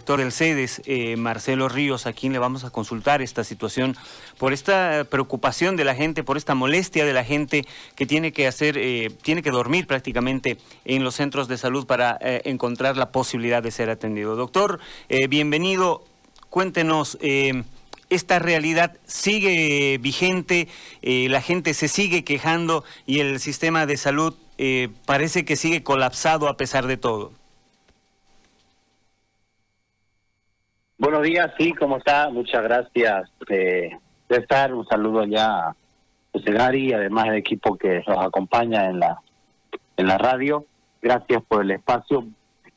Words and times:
director 0.00 0.20
del 0.20 0.32
CEDES, 0.32 0.80
eh, 0.86 1.16
Marcelo 1.18 1.68
Ríos, 1.68 2.06
a 2.06 2.14
quien 2.14 2.32
le 2.32 2.38
vamos 2.38 2.64
a 2.64 2.70
consultar 2.70 3.20
esta 3.20 3.44
situación 3.44 3.94
por 4.38 4.54
esta 4.54 5.04
preocupación 5.04 5.76
de 5.76 5.84
la 5.84 5.94
gente, 5.94 6.24
por 6.24 6.38
esta 6.38 6.54
molestia 6.54 7.04
de 7.04 7.12
la 7.12 7.22
gente 7.22 7.66
que 7.96 8.06
tiene 8.06 8.32
que 8.32 8.46
hacer, 8.46 8.78
eh, 8.78 9.10
tiene 9.20 9.42
que 9.42 9.50
dormir 9.50 9.86
prácticamente 9.86 10.56
en 10.86 11.04
los 11.04 11.16
centros 11.16 11.48
de 11.48 11.58
salud 11.58 11.86
para 11.86 12.16
eh, 12.22 12.40
encontrar 12.46 12.96
la 12.96 13.12
posibilidad 13.12 13.62
de 13.62 13.70
ser 13.70 13.90
atendido. 13.90 14.36
Doctor, 14.36 14.80
bienvenido. 15.28 16.02
Cuéntenos. 16.48 17.18
esta 18.08 18.38
realidad 18.38 18.96
sigue 19.06 19.98
vigente, 20.00 20.66
la 21.02 21.42
gente 21.42 21.74
se 21.74 21.88
sigue 21.88 22.24
quejando 22.24 22.84
y 23.06 23.20
el 23.20 23.38
sistema 23.38 23.86
de 23.86 23.96
salud 23.96 24.34
parece 25.04 25.44
que 25.44 25.56
sigue 25.56 25.82
colapsado 25.82 26.48
a 26.48 26.56
pesar 26.56 26.86
de 26.86 26.96
todo. 26.96 27.39
Buenos 31.00 31.22
días, 31.22 31.50
sí, 31.56 31.72
¿cómo 31.72 31.96
está? 31.96 32.28
Muchas 32.28 32.62
gracias, 32.62 33.30
eh, 33.48 33.88
César. 34.28 34.74
Un 34.74 34.86
saludo 34.86 35.24
ya 35.24 35.68
a 35.68 35.76
José 36.30 36.52
Gary, 36.52 36.92
además 36.92 37.24
del 37.24 37.36
equipo 37.36 37.74
que 37.78 38.04
nos 38.06 38.18
acompaña 38.18 38.84
en 38.84 39.00
la, 39.00 39.18
en 39.96 40.06
la 40.06 40.18
radio. 40.18 40.66
Gracias 41.00 41.42
por 41.48 41.62
el 41.62 41.70
espacio. 41.70 42.26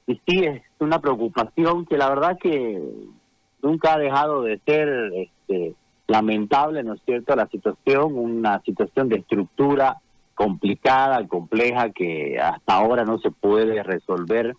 Y 0.07 0.21
sí, 0.25 0.45
es 0.45 0.61
una 0.79 1.01
preocupación 1.01 1.85
que 1.85 1.97
la 1.97 2.07
verdad 2.07 2.37
que 2.41 2.81
nunca 3.61 3.95
ha 3.95 3.99
dejado 3.99 4.43
de 4.43 4.57
ser 4.65 5.11
este, 5.15 5.75
lamentable, 6.07 6.81
¿no 6.81 6.93
es 6.93 7.01
cierto?, 7.03 7.35
la 7.35 7.47
situación, 7.47 8.17
una 8.17 8.61
situación 8.61 9.09
de 9.09 9.17
estructura 9.17 9.97
complicada, 10.33 11.27
compleja, 11.27 11.89
que 11.89 12.39
hasta 12.39 12.73
ahora 12.73 13.03
no 13.03 13.19
se 13.19 13.31
puede 13.31 13.83
resolver 13.83 14.55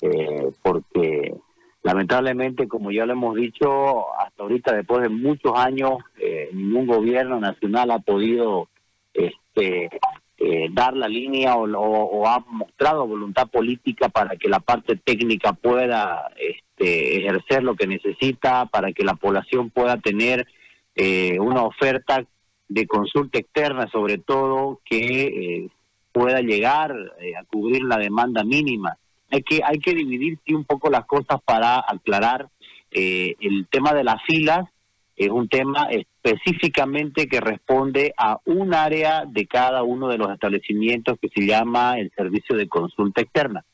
eh, 0.00 0.50
porque 0.62 1.34
Lamentablemente, 1.82 2.68
como 2.68 2.92
ya 2.92 3.06
lo 3.06 3.14
hemos 3.14 3.34
dicho, 3.34 4.14
hasta 4.16 4.44
ahorita, 4.44 4.72
después 4.72 5.02
de 5.02 5.08
muchos 5.08 5.52
años, 5.58 5.94
eh, 6.16 6.48
ningún 6.52 6.86
gobierno 6.86 7.40
nacional 7.40 7.90
ha 7.90 7.98
podido 7.98 8.68
este, 9.12 9.90
eh, 10.38 10.68
dar 10.70 10.96
la 10.96 11.08
línea 11.08 11.56
o, 11.56 12.26
ha 12.28 12.38
mostrado 12.48 13.06
voluntad 13.08 13.48
política 13.48 14.08
para 14.08 14.36
que 14.36 14.48
la 14.48 14.60
parte 14.60 14.94
técnica 14.94 15.54
pueda 15.54 16.30
este, 16.36 17.18
ejercer 17.18 17.64
lo 17.64 17.74
que 17.74 17.88
necesita, 17.88 18.66
para 18.66 18.92
que 18.92 19.02
la 19.02 19.14
población 19.14 19.70
pueda 19.70 19.96
tener 19.96 20.46
eh, 20.94 21.40
una 21.40 21.64
oferta 21.64 22.24
de 22.68 22.86
consulta 22.86 23.40
externa, 23.40 23.88
sobre 23.90 24.18
todo, 24.18 24.80
que 24.84 25.68
pueda 26.12 26.40
llegar 26.42 26.92
a 26.92 27.44
cubrir 27.44 27.82
la 27.82 27.98
demanda 27.98 28.44
mínima 28.44 28.98
hay 29.32 29.42
que 29.42 29.60
hay 29.64 29.78
que 29.78 29.94
dividir 29.94 30.38
sí, 30.46 30.54
un 30.54 30.64
poco 30.64 30.90
las 30.90 31.06
cosas 31.06 31.40
para 31.44 31.78
aclarar 31.78 32.48
eh, 32.90 33.34
el 33.40 33.66
tema 33.70 33.94
de 33.94 34.04
las 34.04 34.22
filas 34.24 34.68
es 35.16 35.28
un 35.28 35.48
tema 35.48 35.88
específicamente 35.90 37.26
que 37.26 37.40
responde 37.40 38.14
a 38.16 38.38
un 38.44 38.74
área 38.74 39.24
de 39.26 39.46
cada 39.46 39.82
uno 39.82 40.08
de 40.08 40.18
los 40.18 40.30
establecimientos 40.30 41.18
que 41.20 41.28
se 41.28 41.46
llama 41.46 41.98
el 41.98 42.10
servicio 42.16 42.56
de 42.56 42.68
consulta 42.68 43.20
externa. 43.20 43.64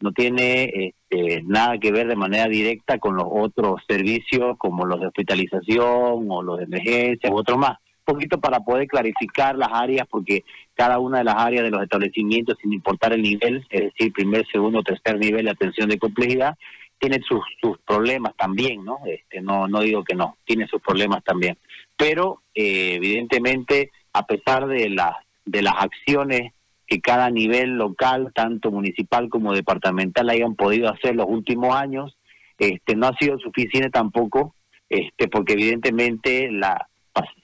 No 0.00 0.12
tiene 0.12 0.94
este, 1.10 1.42
nada 1.42 1.78
que 1.78 1.92
ver 1.92 2.08
de 2.08 2.16
manera 2.16 2.46
directa 2.46 2.98
con 2.98 3.16
los 3.16 3.26
otros 3.28 3.82
servicios 3.88 4.56
como 4.58 4.86
los 4.86 5.00
de 5.00 5.06
hospitalización 5.08 6.26
o 6.30 6.42
los 6.42 6.58
de 6.58 6.64
emergencia 6.64 7.30
u 7.30 7.38
otros 7.38 7.58
más 7.58 7.78
poquito 8.04 8.38
para 8.38 8.60
poder 8.60 8.86
clarificar 8.86 9.56
las 9.56 9.70
áreas, 9.72 10.06
porque 10.08 10.44
cada 10.74 10.98
una 10.98 11.18
de 11.18 11.24
las 11.24 11.36
áreas 11.36 11.64
de 11.64 11.70
los 11.70 11.82
establecimientos, 11.82 12.56
sin 12.60 12.72
importar 12.72 13.12
el 13.12 13.22
nivel, 13.22 13.66
es 13.70 13.92
decir, 13.92 14.12
primer, 14.12 14.46
segundo, 14.50 14.82
tercer 14.82 15.18
nivel 15.18 15.46
de 15.46 15.50
atención 15.50 15.88
de 15.88 15.98
complejidad, 15.98 16.56
tiene 16.98 17.20
sus, 17.26 17.40
sus 17.60 17.78
problemas 17.78 18.34
también, 18.36 18.84
¿no? 18.84 18.98
Este, 19.06 19.40
no, 19.40 19.68
no 19.68 19.80
digo 19.80 20.04
que 20.04 20.14
no, 20.14 20.36
tiene 20.44 20.66
sus 20.68 20.80
problemas 20.80 21.22
también. 21.24 21.58
Pero, 21.96 22.42
eh, 22.54 22.94
evidentemente, 22.94 23.90
a 24.12 24.26
pesar 24.26 24.66
de, 24.66 24.88
las 24.90 25.14
de 25.44 25.62
las 25.62 25.74
acciones 25.76 26.52
que 26.86 27.00
cada 27.00 27.30
nivel 27.30 27.76
local, 27.76 28.32
tanto 28.34 28.70
municipal 28.70 29.28
como 29.28 29.52
departamental, 29.52 30.30
hayan 30.30 30.54
podido 30.54 30.88
hacer 30.90 31.16
los 31.16 31.26
últimos 31.28 31.74
años, 31.74 32.16
este, 32.58 32.94
no 32.94 33.08
ha 33.08 33.16
sido 33.16 33.38
suficiente 33.38 33.90
tampoco, 33.90 34.54
este, 34.88 35.28
porque 35.28 35.54
evidentemente 35.54 36.50
la, 36.50 36.88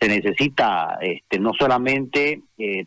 se 0.01 0.09
necesita 0.09 0.99
este, 1.01 1.39
no 1.39 1.53
solamente 1.59 2.43
eh, 2.59 2.87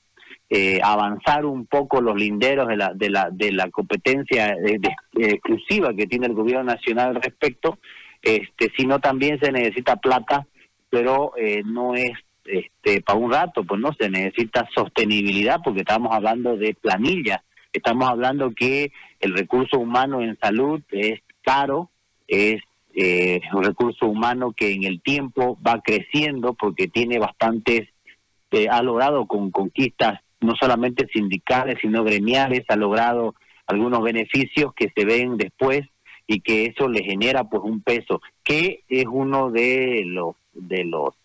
eh, 0.49 0.79
avanzar 0.83 1.45
un 1.45 1.65
poco 1.65 2.01
los 2.01 2.15
linderos 2.15 2.67
de 2.67 2.77
la 2.77 2.93
de 2.93 3.09
la 3.09 3.29
de 3.31 3.51
la 3.51 3.69
competencia 3.69 4.49
eh, 4.53 4.79
exclusiva 5.15 5.93
que 5.93 6.07
tiene 6.07 6.27
el 6.27 6.33
gobierno 6.33 6.63
nacional 6.63 7.15
al 7.15 7.21
respecto 7.21 7.79
este 8.21 8.71
sino 8.77 8.99
también 8.99 9.39
se 9.39 9.51
necesita 9.51 9.95
plata 9.95 10.45
pero 10.89 11.33
no 11.65 11.95
es 11.95 12.11
este 12.45 13.01
para 13.01 13.19
un 13.19 13.31
rato 13.31 13.63
pues 13.63 13.79
no 13.79 13.93
se 13.93 14.09
necesita 14.09 14.67
sostenibilidad 14.75 15.59
porque 15.63 15.81
estamos 15.81 16.13
hablando 16.13 16.55
de 16.57 16.75
planilla 16.75 17.43
estamos 17.71 18.07
hablando 18.09 18.51
que 18.51 18.91
el 19.19 19.33
recurso 19.33 19.79
humano 19.79 20.21
en 20.21 20.37
salud 20.39 20.81
es 20.91 21.21
caro 21.43 21.89
es 22.27 22.61
eh, 22.95 23.41
un 23.53 23.63
recurso 23.63 24.05
humano 24.05 24.53
que 24.55 24.71
en 24.71 24.83
el 24.83 25.01
tiempo 25.01 25.57
va 25.65 25.81
creciendo 25.81 26.53
porque 26.53 26.87
tiene 26.87 27.19
bastantes, 27.19 27.89
eh, 28.51 28.67
ha 28.69 28.81
logrado 28.83 29.25
con 29.25 29.51
conquistas 29.51 30.19
no 30.41 30.55
solamente 30.59 31.07
sindicales, 31.11 31.77
sino 31.81 32.03
gremiales, 32.03 32.63
ha 32.67 32.75
logrado 32.75 33.33
algunos 33.65 34.03
beneficios 34.03 34.73
que 34.73 34.91
se 34.95 35.05
ven 35.05 35.37
después 35.37 35.81
y 36.27 36.41
que 36.41 36.65
eso 36.65 36.87
le 36.87 37.03
genera 37.03 37.45
pues 37.45 37.63
un 37.63 37.81
peso, 37.81 38.21
que 38.43 38.83
es 38.89 39.05
uno 39.09 39.49
de 39.49 40.03
los 40.05 40.35
de 40.53 40.83
los 40.83 41.15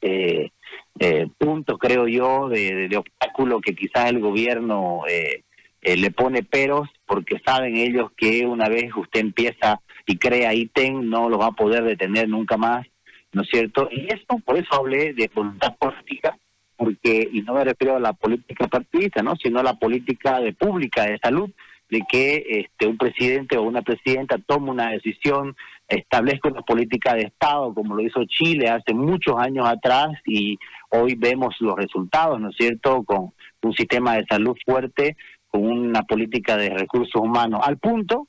eh, 0.00 0.50
eh 0.98 1.26
puntos, 1.36 1.78
creo 1.78 2.06
yo, 2.08 2.48
de, 2.48 2.88
de, 2.88 2.96
obstáculo 2.96 3.60
que 3.60 3.74
quizás 3.74 4.08
el 4.08 4.20
gobierno 4.20 5.02
eh, 5.08 5.42
eh, 5.82 5.96
le 5.96 6.10
pone 6.10 6.42
peros, 6.42 6.88
porque 7.06 7.40
saben 7.44 7.76
ellos 7.76 8.10
que 8.16 8.44
una 8.46 8.68
vez 8.68 8.90
usted 8.96 9.20
empieza 9.20 9.80
y 10.06 10.16
crea 10.16 10.54
ítem, 10.54 11.08
no 11.08 11.28
lo 11.28 11.38
va 11.38 11.46
a 11.46 11.52
poder 11.52 11.84
detener 11.84 12.28
nunca 12.28 12.56
más, 12.56 12.86
¿no 13.32 13.42
es 13.42 13.48
cierto? 13.48 13.88
Y 13.92 14.12
esto, 14.12 14.38
por 14.44 14.56
eso 14.56 14.74
hablé 14.74 15.12
de 15.12 15.30
voluntad 15.34 15.76
política, 15.76 16.36
porque, 16.76 17.28
y 17.32 17.42
no 17.42 17.54
me 17.54 17.64
refiero 17.64 17.96
a 17.96 18.00
la 18.00 18.12
política 18.12 18.66
partidista, 18.68 19.22
¿no? 19.22 19.36
Sino 19.36 19.60
a 19.60 19.64
la 19.64 19.74
política 19.74 20.40
de 20.40 20.52
pública 20.52 21.04
de 21.04 21.18
salud, 21.18 21.50
de 21.90 22.02
que 22.08 22.44
este 22.48 22.86
un 22.86 22.98
presidente 22.98 23.56
o 23.56 23.62
una 23.62 23.82
presidenta 23.82 24.38
tome 24.38 24.70
una 24.70 24.90
decisión, 24.90 25.56
establezca 25.88 26.50
una 26.50 26.62
política 26.62 27.14
de 27.14 27.22
Estado, 27.22 27.72
como 27.72 27.94
lo 27.94 28.02
hizo 28.02 28.24
Chile 28.26 28.68
hace 28.68 28.92
muchos 28.92 29.36
años 29.38 29.66
atrás, 29.66 30.10
y 30.26 30.58
hoy 30.90 31.14
vemos 31.14 31.56
los 31.60 31.76
resultados, 31.76 32.40
¿no 32.40 32.50
es 32.50 32.56
cierto?, 32.56 33.02
con 33.04 33.32
un 33.62 33.72
sistema 33.72 34.14
de 34.16 34.26
salud 34.26 34.56
fuerte, 34.64 35.16
con 35.48 35.64
una 35.64 36.02
política 36.02 36.56
de 36.56 36.70
recursos 36.70 37.20
humanos, 37.20 37.60
al 37.64 37.78
punto 37.78 38.28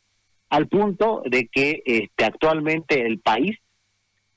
al 0.50 0.68
punto 0.68 1.22
de 1.26 1.48
que 1.48 1.82
este, 1.86 2.26
actualmente 2.26 3.06
el 3.06 3.20
país, 3.20 3.58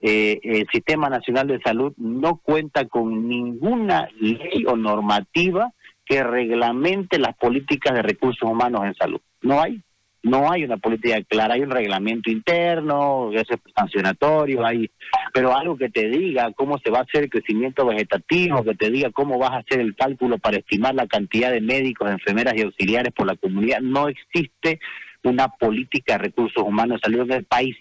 eh, 0.00 0.41
el 0.43 0.66
Sistema 0.70 1.09
Nacional 1.09 1.47
de 1.47 1.60
Salud, 1.60 1.93
no 1.97 2.37
cuenta 2.37 2.87
con 2.87 3.28
ninguna 3.28 4.09
ley 4.20 4.65
o 4.66 4.76
normativa 4.76 5.72
que 6.04 6.22
reglamente 6.22 7.19
las 7.19 7.37
políticas 7.37 7.94
de 7.94 8.03
recursos 8.03 8.48
humanos 8.48 8.84
en 8.84 8.94
salud. 8.94 9.20
No 9.41 9.60
hay. 9.60 9.81
No 10.22 10.50
hay 10.50 10.65
una 10.65 10.77
política 10.77 11.21
clara, 11.28 11.55
hay 11.55 11.62
un 11.62 11.71
reglamento 11.71 12.31
interno, 12.31 13.32
es 13.32 13.46
sancionatorio, 13.75 14.64
hay, 14.64 14.88
pero 15.35 15.56
algo 15.56 15.76
que 15.76 15.91
te 15.91 16.08
diga 16.08 16.52
cómo 16.52 16.79
se 16.79 16.91
va 16.91 17.00
a 17.00 17.02
hacer 17.02 17.25
el 17.25 17.31
crecimiento 17.31 17.85
vegetativo, 17.85 18.62
que 18.62 18.75
te 18.75 18.91
diga 18.91 19.11
cómo 19.11 19.38
vas 19.38 19.50
a 19.50 19.58
hacer 19.58 19.81
el 19.81 19.96
cálculo 19.96 20.38
para 20.38 20.58
estimar 20.58 20.94
la 20.94 21.08
cantidad 21.08 21.50
de 21.50 21.61
médicos, 21.61 22.08
enfermeras 22.08 22.55
y 22.56 22.62
auxiliares 22.62 23.12
por 23.12 23.26
la 23.26 23.37
comunidad, 23.37 23.81
no 23.81 24.08
existe 24.08 24.79
una 25.25 25.49
política 25.49 26.14
de 26.14 26.25
recursos 26.25 26.62
humanos 26.62 27.00
salió 27.02 27.25
del 27.25 27.44
país. 27.44 27.76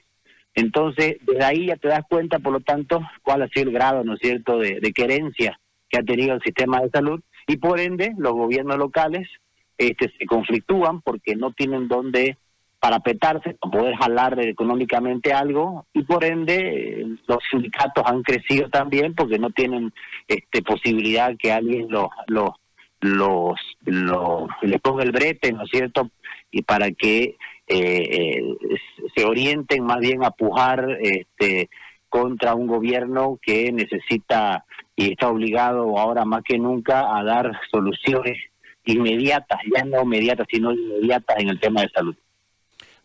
Entonces, 0.53 1.17
desde 1.21 1.43
ahí 1.43 1.67
ya 1.67 1.75
te 1.75 1.87
das 1.87 2.03
cuenta, 2.09 2.39
por 2.39 2.53
lo 2.53 2.59
tanto, 2.59 3.01
cuál 3.21 3.43
ha 3.43 3.47
sido 3.49 3.69
el 3.69 3.73
grado, 3.73 4.03
¿no 4.03 4.15
es 4.15 4.19
cierto?, 4.19 4.57
de, 4.57 4.79
de 4.79 4.91
querencia 4.93 5.59
que 5.89 5.99
ha 5.99 6.03
tenido 6.03 6.33
el 6.33 6.41
sistema 6.41 6.81
de 6.81 6.89
salud 6.89 7.21
y 7.47 7.57
por 7.57 7.79
ende 7.79 8.13
los 8.17 8.33
gobiernos 8.33 8.77
locales 8.77 9.27
este, 9.77 10.11
se 10.17 10.25
conflictúan 10.25 11.01
porque 11.01 11.35
no 11.35 11.53
tienen 11.53 11.87
dónde 11.87 12.37
parapetarse, 12.81 13.53
para 13.53 13.71
poder 13.71 13.95
jalar 13.95 14.37
económicamente 14.41 15.31
algo 15.31 15.85
y 15.93 16.03
por 16.03 16.25
ende 16.25 17.05
los 17.27 17.37
sindicatos 17.49 18.03
han 18.05 18.23
crecido 18.23 18.69
también 18.69 19.15
porque 19.15 19.39
no 19.39 19.51
tienen 19.51 19.93
este 20.27 20.61
posibilidad 20.61 21.37
que 21.37 21.53
alguien 21.53 21.87
los 21.89 22.09
los 22.27 22.49
los, 22.99 23.59
los 23.85 24.49
les 24.61 24.79
ponga 24.81 25.03
el 25.03 25.11
brete, 25.11 25.53
¿no 25.53 25.63
es 25.63 25.69
cierto? 25.71 26.11
y 26.51 26.61
para 26.63 26.91
que 26.91 27.37
se 29.15 29.25
orienten 29.25 29.83
más 29.83 29.99
bien 29.99 30.23
a 30.23 30.31
pujar 30.31 30.97
este, 31.01 31.69
contra 32.09 32.53
un 32.53 32.67
gobierno 32.67 33.39
que 33.41 33.71
necesita 33.71 34.65
y 34.95 35.11
está 35.11 35.29
obligado 35.29 35.97
ahora 35.97 36.25
más 36.25 36.43
que 36.43 36.59
nunca 36.59 37.17
a 37.17 37.23
dar 37.23 37.51
soluciones 37.71 38.37
inmediatas, 38.83 39.59
ya 39.73 39.85
no 39.85 40.03
inmediatas, 40.03 40.47
sino 40.51 40.73
inmediatas 40.73 41.37
en 41.39 41.49
el 41.49 41.59
tema 41.59 41.81
de 41.81 41.89
salud. 41.89 42.15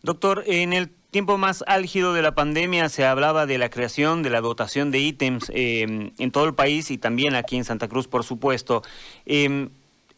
Doctor, 0.03 0.43
en 0.45 0.73
el 0.73 0.89
tiempo 1.11 1.37
más 1.37 1.63
álgido 1.67 2.13
de 2.13 2.21
la 2.21 2.35
pandemia 2.35 2.89
se 2.89 3.05
hablaba 3.05 3.45
de 3.45 3.57
la 3.57 3.69
creación 3.69 4.23
de 4.23 4.29
la 4.29 4.41
dotación 4.41 4.91
de 4.91 4.99
ítems 4.99 5.51
em, 5.53 6.11
en 6.19 6.31
todo 6.31 6.45
el 6.45 6.53
país 6.53 6.91
y 6.91 6.97
también 6.97 7.35
aquí 7.35 7.57
en 7.57 7.63
Santa 7.63 7.87
Cruz, 7.87 8.07
por 8.07 8.23
supuesto. 8.23 8.83
Em, 9.25 9.69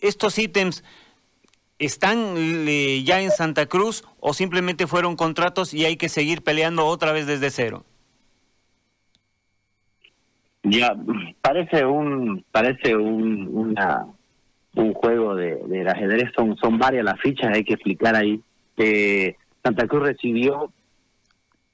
¿Estos 0.02 0.38
ítems 0.38 0.84
están 1.78 2.36
ya 3.06 3.22
en 3.22 3.32
Santa 3.32 3.66
Cruz 3.66 4.04
o 4.20 4.34
simplemente 4.34 4.88
fueron 4.88 5.16
contratos 5.16 5.74
y 5.74 5.86
hay 5.86 5.96
que 5.98 6.10
seguir 6.10 6.42
peleando 6.42 6.86
otra 6.86 7.12
vez 7.12 7.26
desde 7.28 7.50
cero? 7.50 7.86
Ya, 10.64 10.94
parece 11.42 11.86
un 11.86 12.44
parece 12.52 12.96
un, 12.96 13.76
un 14.76 14.94
juego 14.94 15.36
de, 15.36 15.56
del 15.68 15.88
ajedrez, 15.88 16.32
son, 16.36 16.58
son 16.58 16.78
varias 16.78 17.06
las 17.06 17.20
fichas, 17.22 17.50
hay 17.54 17.64
que 17.64 17.76
explicar 17.76 18.16
ahí. 18.16 18.42
que 18.76 19.38
Santa 19.64 19.88
Cruz 19.88 20.04
recibió 20.04 20.72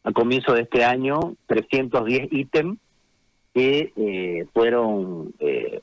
a 0.03 0.11
comienzo 0.11 0.53
de 0.53 0.61
este 0.61 0.83
año 0.83 1.19
310 1.47 2.27
ítems 2.31 2.77
que 3.53 3.93
eh, 3.95 4.45
fueron 4.53 5.33
eh, 5.39 5.81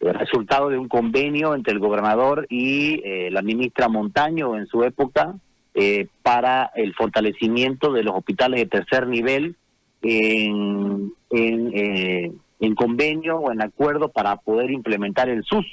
el 0.00 0.14
resultado 0.14 0.68
de 0.68 0.78
un 0.78 0.88
convenio 0.88 1.54
entre 1.54 1.72
el 1.72 1.78
gobernador 1.78 2.46
y 2.50 3.00
eh, 3.04 3.30
la 3.30 3.42
ministra 3.42 3.88
Montaño 3.88 4.56
en 4.56 4.66
su 4.66 4.82
época 4.82 5.36
eh, 5.74 6.08
para 6.22 6.70
el 6.74 6.94
fortalecimiento 6.94 7.92
de 7.92 8.02
los 8.02 8.16
hospitales 8.16 8.60
de 8.60 8.66
tercer 8.66 9.06
nivel 9.06 9.56
en, 10.02 11.12
en, 11.30 12.40
en 12.60 12.74
convenio 12.74 13.38
o 13.38 13.52
en 13.52 13.62
acuerdo 13.62 14.08
para 14.08 14.36
poder 14.36 14.70
implementar 14.70 15.28
el 15.28 15.44
SUS, 15.44 15.66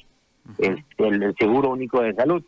el, 0.60 0.84
el, 0.98 1.36
Seguro 1.38 1.72
Único 1.72 2.02
de 2.02 2.14
Salud. 2.14 2.44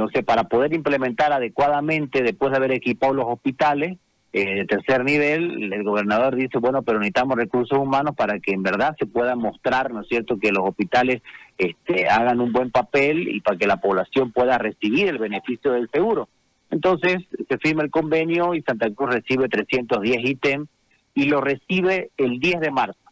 Entonces, 0.00 0.24
para 0.24 0.44
poder 0.44 0.72
implementar 0.72 1.30
adecuadamente, 1.30 2.22
después 2.22 2.52
de 2.52 2.56
haber 2.56 2.72
equipado 2.72 3.12
los 3.12 3.26
hospitales 3.28 3.98
eh, 4.32 4.54
de 4.54 4.64
tercer 4.64 5.04
nivel, 5.04 5.70
el 5.70 5.84
gobernador 5.84 6.36
dice, 6.36 6.56
bueno, 6.56 6.80
pero 6.82 6.98
necesitamos 6.98 7.36
recursos 7.36 7.78
humanos 7.78 8.14
para 8.16 8.38
que 8.38 8.52
en 8.52 8.62
verdad 8.62 8.96
se 8.98 9.04
pueda 9.04 9.36
mostrar, 9.36 9.92
¿no 9.92 10.00
es 10.00 10.08
cierto?, 10.08 10.38
que 10.38 10.52
los 10.52 10.66
hospitales 10.66 11.20
este, 11.58 12.08
hagan 12.08 12.40
un 12.40 12.50
buen 12.50 12.70
papel 12.70 13.28
y 13.28 13.42
para 13.42 13.58
que 13.58 13.66
la 13.66 13.76
población 13.76 14.32
pueda 14.32 14.56
recibir 14.56 15.06
el 15.06 15.18
beneficio 15.18 15.72
del 15.72 15.90
seguro. 15.90 16.30
Entonces, 16.70 17.18
se 17.46 17.58
firma 17.58 17.82
el 17.82 17.90
convenio 17.90 18.54
y 18.54 18.62
Santa 18.62 18.88
Cruz 18.90 19.10
recibe 19.10 19.50
310 19.50 20.24
ítems 20.24 20.68
y 21.12 21.26
lo 21.26 21.42
recibe 21.42 22.10
el 22.16 22.40
10 22.40 22.60
de 22.60 22.70
marzo. 22.70 23.09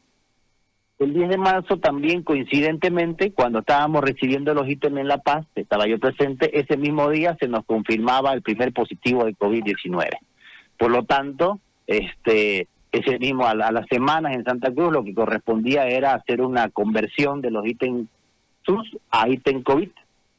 El 0.99 1.15
10 1.15 1.29
de 1.29 1.39
marzo 1.39 1.77
también 1.77 2.23
coincidentemente, 2.23 3.33
cuando 3.33 3.61
estábamos 3.61 4.03
recibiendo 4.03 4.53
los 4.53 4.69
ítems 4.69 4.99
en 4.99 5.07
La 5.07 5.19
Paz, 5.19 5.47
estaba 5.55 5.87
yo 5.87 5.99
presente, 5.99 6.59
ese 6.59 6.77
mismo 6.77 7.09
día 7.09 7.37
se 7.39 7.47
nos 7.47 7.65
confirmaba 7.65 8.33
el 8.33 8.43
primer 8.43 8.73
positivo 8.73 9.25
de 9.25 9.37
COVID-19. 9.37 10.09
Por 10.77 10.91
lo 10.91 11.05
tanto, 11.05 11.61
este 11.87 12.67
ese 12.91 13.19
mismo 13.19 13.47
a, 13.47 13.55
las 13.55 13.87
semanas 13.89 14.35
en 14.35 14.45
Santa 14.45 14.73
Cruz 14.73 14.93
lo 14.93 15.05
que 15.05 15.15
correspondía 15.15 15.87
era 15.87 16.15
hacer 16.15 16.41
una 16.41 16.71
conversión 16.71 17.43
de 17.43 17.51
los 17.51 17.67
ítems 17.67 18.09
SUS 18.65 18.97
a 19.11 19.29
ítem 19.29 19.63
COVID. 19.63 19.91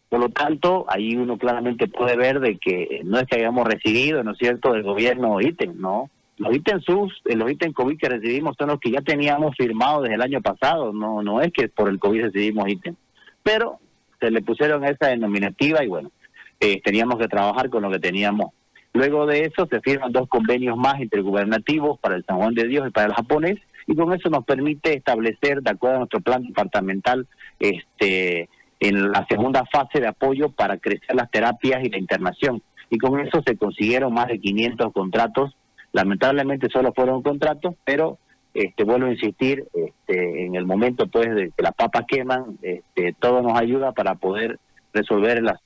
Por 0.09 0.19
lo 0.19 0.29
tanto, 0.29 0.85
ahí 0.89 1.15
uno 1.15 1.37
claramente 1.37 1.87
puede 1.87 2.17
ver 2.17 2.39
de 2.39 2.57
que 2.57 3.01
no 3.05 3.19
es 3.19 3.27
que 3.27 3.37
hayamos 3.37 3.67
recibido, 3.67 4.23
¿no 4.23 4.31
es 4.31 4.39
cierto?, 4.39 4.73
del 4.73 4.83
gobierno 4.83 5.39
ítem, 5.39 5.79
¿no? 5.79 6.09
Los 6.39 6.55
ítems 6.55 6.85
SUS, 6.85 7.21
eh, 7.25 7.35
los 7.35 7.51
ítems 7.51 7.75
COVID 7.75 7.97
que 7.97 8.09
recibimos 8.09 8.55
son 8.57 8.69
los 8.69 8.79
que 8.79 8.91
ya 8.91 9.01
teníamos 9.01 9.55
firmados 9.57 10.03
desde 10.03 10.15
el 10.15 10.21
año 10.21 10.41
pasado, 10.41 10.93
no 10.93 11.21
no 11.21 11.41
es 11.41 11.51
que 11.51 11.67
por 11.67 11.89
el 11.89 11.99
COVID 11.99 12.23
recibimos 12.23 12.69
ítems. 12.69 12.97
Pero 13.43 13.79
se 14.19 14.31
le 14.31 14.41
pusieron 14.41 14.85
esa 14.85 15.07
denominativa 15.07 15.83
y 15.83 15.87
bueno, 15.87 16.11
eh, 16.59 16.81
teníamos 16.81 17.19
que 17.19 17.27
trabajar 17.27 17.69
con 17.69 17.83
lo 17.83 17.91
que 17.91 17.99
teníamos. 17.99 18.51
Luego 18.93 19.25
de 19.25 19.41
eso 19.41 19.67
se 19.69 19.81
firman 19.81 20.11
dos 20.11 20.27
convenios 20.29 20.77
más 20.77 20.99
intergubernativos 20.99 21.99
para 21.99 22.15
el 22.15 22.25
San 22.25 22.37
Juan 22.37 22.55
de 22.55 22.67
Dios 22.67 22.87
y 22.87 22.91
para 22.91 23.07
el 23.07 23.13
japonés 23.13 23.59
y 23.85 23.95
con 23.95 24.13
eso 24.13 24.29
nos 24.29 24.45
permite 24.45 24.95
establecer, 24.95 25.61
de 25.61 25.71
acuerdo 25.71 25.97
a 25.97 25.99
nuestro 25.99 26.21
plan 26.21 26.43
departamental, 26.43 27.27
este 27.59 28.49
en 28.79 29.11
la 29.11 29.25
segunda 29.27 29.65
fase 29.65 29.99
de 29.99 30.07
apoyo 30.07 30.51
para 30.51 30.77
crecer 30.77 31.15
las 31.15 31.29
terapias 31.29 31.83
y 31.83 31.89
la 31.89 31.97
internación. 31.97 32.61
Y 32.89 32.97
con 32.97 33.19
eso 33.19 33.41
se 33.45 33.57
consiguieron 33.57 34.13
más 34.13 34.27
de 34.27 34.39
500 34.39 34.93
contratos 34.93 35.53
Lamentablemente 35.91 36.69
solo 36.69 36.93
fueron 36.93 37.21
contratos, 37.21 37.75
pero 37.83 38.19
este 38.53 38.83
vuelvo 38.83 39.07
a 39.07 39.11
insistir, 39.11 39.67
este, 39.73 40.45
en 40.45 40.55
el 40.55 40.65
momento 40.65 41.07
pues 41.07 41.33
de 41.33 41.51
que 41.55 41.63
las 41.63 41.73
papas 41.73 42.05
queman, 42.07 42.57
este, 42.61 43.13
todo 43.19 43.41
nos 43.41 43.59
ayuda 43.59 43.91
para 43.91 44.15
poder 44.15 44.59
resolver 44.93 45.41
la, 45.43 45.59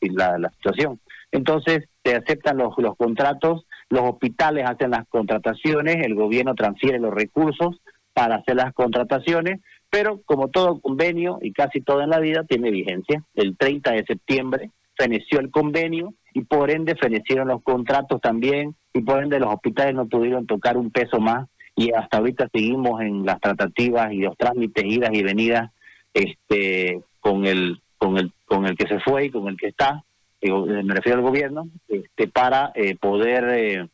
situación. 0.58 1.00
Entonces, 1.32 1.86
se 2.04 2.16
aceptan 2.16 2.58
los, 2.58 2.76
contratos, 2.98 3.66
los 3.90 4.02
hospitales 4.04 4.66
hacen 4.68 4.92
las 4.92 5.08
contrataciones, 5.08 6.06
el 6.06 6.16
gobierno 6.16 6.56
transfiere 6.56 7.00
los 7.00 7.14
recursos 7.14 7.82
para 8.14 8.36
hacer 8.36 8.56
las 8.56 8.74
contrataciones, 8.74 9.62
pero 9.90 10.22
como 10.26 10.50
todo 10.50 10.80
convenio 10.80 11.40
y 11.42 11.54
casi 11.54 11.82
todo 11.82 12.02
en 12.02 12.10
la 12.10 12.20
vida 12.20 12.44
tiene 12.44 12.70
vigencia. 12.70 13.24
El 13.34 13.58
30 13.58 13.92
de 13.92 14.06
septiembre 14.06 14.72
feneció 14.96 15.40
el 15.40 15.50
convenio 15.50 16.14
y 16.34 16.42
por 16.42 16.72
ende 16.72 16.96
fenecieron 16.96 17.48
los 17.48 17.62
contratos 17.62 18.20
también 18.20 18.76
y 18.94 19.02
por 19.02 19.24
ende 19.24 19.40
los 19.40 19.54
hospitales 19.54 19.96
no 19.96 20.08
pudieron 20.08 20.48
tocar 20.48 20.78
un 20.78 20.92
peso 20.92 21.20
más 21.20 21.48
y 21.76 21.92
hasta 21.94 22.18
ahorita 22.18 22.50
seguimos 22.52 23.02
en 23.02 23.26
las 23.26 23.40
tratativas 23.40 24.12
y 24.12 24.18
los 24.18 24.38
trámites 24.38 24.84
idas 24.84 25.12
y 25.14 25.24
venidas 25.24 25.72
este 26.14 27.02
con 27.20 27.46
el 27.46 27.80
con 27.98 28.18
el 28.18 28.32
con 28.46 28.66
el 28.66 28.76
que 28.76 28.88
se 28.88 29.00
fue 29.00 29.26
y 29.26 29.30
con 29.30 29.48
el 29.48 29.58
que 29.58 29.68
está 29.68 30.04
eh, 30.42 30.52
me 30.52 30.96
refiero 30.96 31.20
al 31.20 31.24
gobierno 31.24 31.68
este 31.88 32.28
para 32.28 32.72
eh, 32.76 32.96
poder 32.96 33.90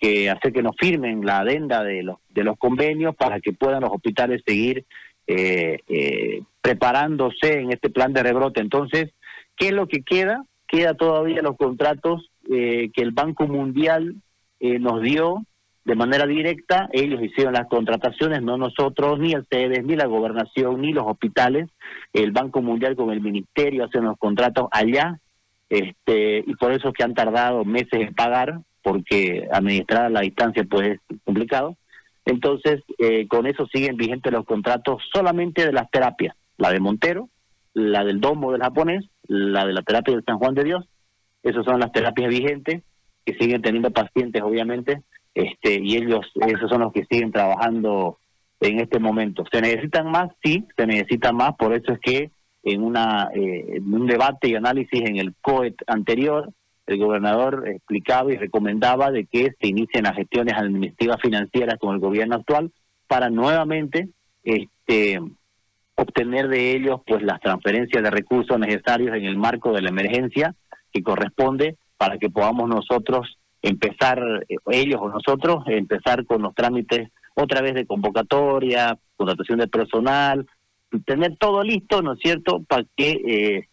eh, 0.00 0.28
hacer 0.28 0.52
que 0.52 0.62
nos 0.62 0.76
firmen 0.76 1.24
la 1.24 1.38
adenda 1.38 1.82
de 1.82 2.02
los 2.02 2.18
de 2.28 2.44
los 2.44 2.58
convenios 2.58 3.16
para 3.16 3.40
que 3.40 3.52
puedan 3.52 3.80
los 3.80 3.90
hospitales 3.90 4.42
seguir 4.46 4.84
preparándose 6.60 7.60
en 7.60 7.72
este 7.72 7.88
plan 7.88 8.12
de 8.12 8.22
rebrote. 8.22 8.60
Entonces 8.60 9.14
qué 9.56 9.68
es 9.68 9.72
lo 9.72 9.88
que 9.88 10.02
queda 10.02 10.44
queda 10.74 10.94
todavía 10.94 11.40
los 11.40 11.56
contratos 11.56 12.30
que 12.48 12.90
el 12.96 13.12
Banco 13.12 13.46
Mundial 13.46 14.16
eh, 14.60 14.78
nos 14.78 15.02
dio 15.02 15.44
de 15.84 15.94
manera 15.94 16.26
directa, 16.26 16.88
ellos 16.92 17.22
hicieron 17.22 17.52
las 17.52 17.68
contrataciones, 17.68 18.42
no 18.42 18.56
nosotros, 18.56 19.18
ni 19.18 19.34
el 19.34 19.86
ni 19.86 19.96
la 19.96 20.06
gobernación, 20.06 20.80
ni 20.80 20.92
los 20.92 21.04
hospitales, 21.06 21.68
el 22.14 22.32
Banco 22.32 22.62
Mundial 22.62 22.96
con 22.96 23.10
el 23.10 23.20
Ministerio 23.20 23.84
hacen 23.84 24.04
los 24.04 24.18
contratos 24.18 24.68
allá, 24.72 25.20
este 25.68 26.42
y 26.46 26.54
por 26.54 26.72
eso 26.72 26.88
es 26.88 26.94
que 26.94 27.04
han 27.04 27.14
tardado 27.14 27.64
meses 27.64 27.92
en 27.92 28.14
pagar, 28.14 28.60
porque 28.82 29.46
administrar 29.52 30.06
a 30.06 30.10
la 30.10 30.20
distancia 30.20 30.64
pues 30.64 30.98
es 31.08 31.18
complicado. 31.24 31.76
Entonces, 32.24 32.82
eh, 32.98 33.28
con 33.28 33.46
eso 33.46 33.66
siguen 33.66 33.96
vigentes 33.96 34.32
los 34.32 34.46
contratos 34.46 35.02
solamente 35.12 35.66
de 35.66 35.72
las 35.72 35.90
terapias, 35.90 36.34
la 36.56 36.70
de 36.70 36.80
Montero, 36.80 37.28
la 37.74 38.04
del 38.04 38.20
Domo 38.20 38.52
del 38.52 38.62
japonés, 38.62 39.04
la 39.26 39.66
de 39.66 39.72
la 39.72 39.82
terapia 39.82 40.14
del 40.14 40.24
San 40.24 40.38
Juan 40.38 40.54
de 40.54 40.64
Dios, 40.64 40.84
esas 41.42 41.64
son 41.64 41.80
las 41.80 41.92
terapias 41.92 42.30
vigentes, 42.30 42.82
que 43.24 43.34
siguen 43.34 43.62
teniendo 43.62 43.90
pacientes, 43.90 44.42
obviamente, 44.42 45.02
este, 45.34 45.80
y 45.82 45.96
ellos, 45.96 46.30
esos 46.46 46.70
son 46.70 46.82
los 46.82 46.92
que 46.92 47.04
siguen 47.10 47.32
trabajando 47.32 48.18
en 48.60 48.80
este 48.80 48.98
momento. 48.98 49.44
¿Se 49.50 49.60
necesitan 49.60 50.10
más? 50.10 50.30
Sí, 50.42 50.66
se 50.76 50.86
necesitan 50.86 51.36
más, 51.36 51.54
por 51.56 51.74
eso 51.74 51.92
es 51.92 51.98
que 52.00 52.30
en, 52.62 52.82
una, 52.82 53.28
eh, 53.34 53.76
en 53.76 53.92
un 53.92 54.06
debate 54.06 54.48
y 54.48 54.54
análisis 54.54 55.02
en 55.02 55.16
el 55.16 55.34
COET 55.40 55.74
anterior, 55.86 56.50
el 56.86 56.98
gobernador 56.98 57.64
explicaba 57.66 58.32
y 58.32 58.36
recomendaba 58.36 59.10
de 59.10 59.24
que 59.26 59.52
se 59.60 59.68
inicien 59.68 60.04
las 60.04 60.16
gestiones 60.16 60.54
administrativas 60.54 61.20
financieras 61.20 61.78
con 61.78 61.94
el 61.94 62.00
gobierno 62.00 62.36
actual 62.36 62.72
para 63.06 63.30
nuevamente 63.30 64.08
este 64.44 65.20
obtener 65.96 66.48
de 66.48 66.72
ellos 66.72 67.00
pues 67.06 67.22
las 67.22 67.40
transferencias 67.40 68.02
de 68.02 68.10
recursos 68.10 68.58
necesarios 68.58 69.16
en 69.16 69.24
el 69.24 69.36
marco 69.36 69.72
de 69.72 69.82
la 69.82 69.90
emergencia 69.90 70.54
que 70.92 71.02
corresponde 71.02 71.76
para 71.96 72.18
que 72.18 72.30
podamos 72.30 72.68
nosotros 72.68 73.38
empezar, 73.62 74.20
eh, 74.48 74.56
ellos 74.70 75.00
o 75.00 75.08
nosotros, 75.08 75.64
empezar 75.66 76.26
con 76.26 76.42
los 76.42 76.54
trámites 76.54 77.10
otra 77.34 77.62
vez 77.62 77.74
de 77.74 77.86
convocatoria, 77.86 78.98
contratación 79.16 79.58
de 79.58 79.68
personal, 79.68 80.46
tener 81.06 81.36
todo 81.36 81.62
listo, 81.62 82.02
¿no 82.02 82.12
es 82.12 82.20
cierto?, 82.20 82.62
para 82.68 82.84
que 82.96 83.10
eh, 83.26 83.68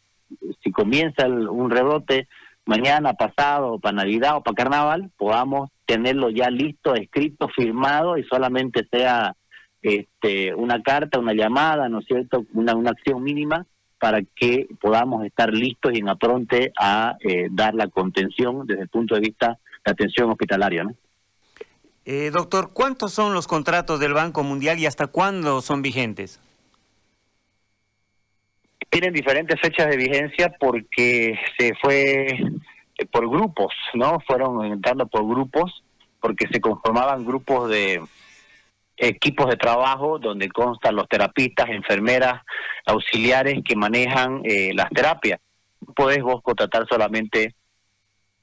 si 0.63 0.71
comienza 0.71 1.27
un 1.27 1.69
rebrote 1.69 2.27
mañana, 2.65 3.13
pasado, 3.13 3.79
para 3.79 3.97
Navidad 3.97 4.37
o 4.37 4.43
para 4.43 4.55
Carnaval, 4.55 5.11
podamos 5.17 5.69
tenerlo 5.85 6.29
ya 6.29 6.49
listo, 6.49 6.95
escrito, 6.95 7.49
firmado 7.49 8.17
y 8.17 8.23
solamente 8.23 8.87
sea 8.89 9.35
este, 9.81 10.53
una 10.53 10.81
carta, 10.81 11.19
una 11.19 11.33
llamada, 11.33 11.89
¿no 11.89 11.99
es 11.99 12.05
cierto?, 12.05 12.45
una, 12.53 12.75
una 12.75 12.91
acción 12.91 13.23
mínima 13.23 13.65
para 13.99 14.21
que 14.35 14.67
podamos 14.79 15.23
estar 15.25 15.53
listos 15.53 15.93
y 15.93 15.99
en 15.99 16.09
apronte 16.09 16.71
a 16.77 17.17
eh, 17.19 17.47
dar 17.51 17.75
la 17.75 17.87
contención 17.87 18.65
desde 18.65 18.83
el 18.83 18.89
punto 18.89 19.13
de 19.13 19.21
vista 19.21 19.59
la 19.85 19.91
atención 19.91 20.31
hospitalaria. 20.31 20.83
¿no? 20.83 20.95
Eh, 22.05 22.31
doctor, 22.31 22.71
¿cuántos 22.73 23.13
son 23.13 23.33
los 23.33 23.47
contratos 23.47 23.99
del 23.99 24.13
Banco 24.13 24.43
Mundial 24.43 24.79
y 24.79 24.87
hasta 24.87 25.07
cuándo 25.07 25.61
son 25.61 25.83
vigentes? 25.83 26.39
Tienen 28.89 29.13
diferentes 29.13 29.59
fechas 29.61 29.87
de 29.87 29.97
vigencia 29.97 30.51
porque 30.59 31.39
se 31.57 31.73
fue 31.75 32.25
eh, 32.97 33.05
por 33.11 33.29
grupos, 33.29 33.73
¿no? 33.93 34.19
Fueron 34.27 34.65
entrando 34.65 35.05
por 35.07 35.27
grupos 35.27 35.83
porque 36.19 36.47
se 36.51 36.59
conformaban 36.59 37.23
grupos 37.23 37.69
de 37.69 38.01
equipos 39.01 39.49
de 39.49 39.57
trabajo 39.57 40.19
donde 40.19 40.49
constan 40.49 40.95
los 40.95 41.07
terapistas, 41.07 41.69
enfermeras, 41.69 42.41
auxiliares 42.85 43.59
que 43.65 43.75
manejan 43.75 44.41
eh, 44.43 44.71
las 44.75 44.89
terapias. 44.91 45.39
Puedes 45.95 46.21
vos 46.21 46.41
contratar 46.43 46.85
solamente 46.87 47.55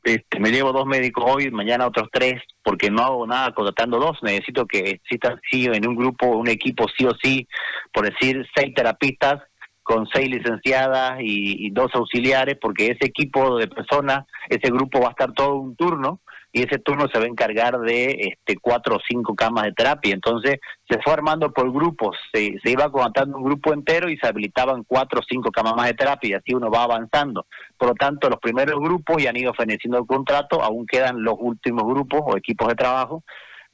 este, 0.04 0.40
me 0.40 0.50
llevo 0.50 0.72
dos 0.72 0.86
médicos 0.86 1.24
hoy, 1.26 1.50
mañana 1.50 1.86
otros 1.86 2.08
tres, 2.10 2.42
porque 2.62 2.90
no 2.90 3.02
hago 3.02 3.26
nada 3.26 3.52
contratando 3.52 3.98
dos. 3.98 4.18
Necesito 4.22 4.66
que 4.66 4.78
existan 4.78 5.40
sí 5.50 5.66
en 5.66 5.86
un 5.86 5.96
grupo, 5.96 6.26
un 6.28 6.48
equipo 6.48 6.86
sí 6.96 7.04
o 7.04 7.12
sí, 7.22 7.46
por 7.92 8.10
decir, 8.10 8.46
seis 8.54 8.74
terapistas 8.74 9.42
con 9.88 10.06
seis 10.12 10.28
licenciadas 10.28 11.18
y, 11.22 11.70
dos 11.70 11.90
auxiliares, 11.94 12.58
porque 12.60 12.88
ese 12.88 13.06
equipo 13.06 13.56
de 13.56 13.68
personas, 13.68 14.26
ese 14.50 14.70
grupo 14.70 15.00
va 15.00 15.08
a 15.08 15.10
estar 15.12 15.32
todo 15.32 15.54
un 15.54 15.76
turno 15.76 16.20
y 16.52 16.60
ese 16.60 16.78
turno 16.78 17.06
se 17.10 17.18
va 17.18 17.24
a 17.24 17.28
encargar 17.28 17.78
de 17.78 18.34
este 18.36 18.58
cuatro 18.60 18.96
o 18.96 19.00
cinco 19.08 19.34
camas 19.34 19.64
de 19.64 19.72
terapia. 19.72 20.12
Entonces 20.12 20.58
se 20.90 21.00
fue 21.00 21.14
armando 21.14 21.52
por 21.54 21.72
grupos, 21.72 22.18
se, 22.34 22.58
se 22.62 22.70
iba 22.70 22.92
contratando 22.92 23.38
un 23.38 23.44
grupo 23.44 23.72
entero 23.72 24.10
y 24.10 24.18
se 24.18 24.26
habilitaban 24.26 24.84
cuatro 24.86 25.20
o 25.20 25.26
cinco 25.26 25.50
camas 25.50 25.74
más 25.74 25.86
de 25.86 25.94
terapia 25.94 26.30
y 26.30 26.34
así 26.34 26.52
uno 26.52 26.70
va 26.70 26.82
avanzando. 26.82 27.46
Por 27.78 27.88
lo 27.88 27.94
tanto, 27.94 28.28
los 28.28 28.40
primeros 28.40 28.78
grupos 28.78 29.22
ya 29.22 29.30
han 29.30 29.38
ido 29.38 29.54
feneciendo 29.54 29.96
el 29.98 30.06
contrato, 30.06 30.62
aún 30.62 30.86
quedan 30.86 31.22
los 31.22 31.36
últimos 31.38 31.84
grupos 31.84 32.20
o 32.26 32.36
equipos 32.36 32.68
de 32.68 32.74
trabajo. 32.74 33.24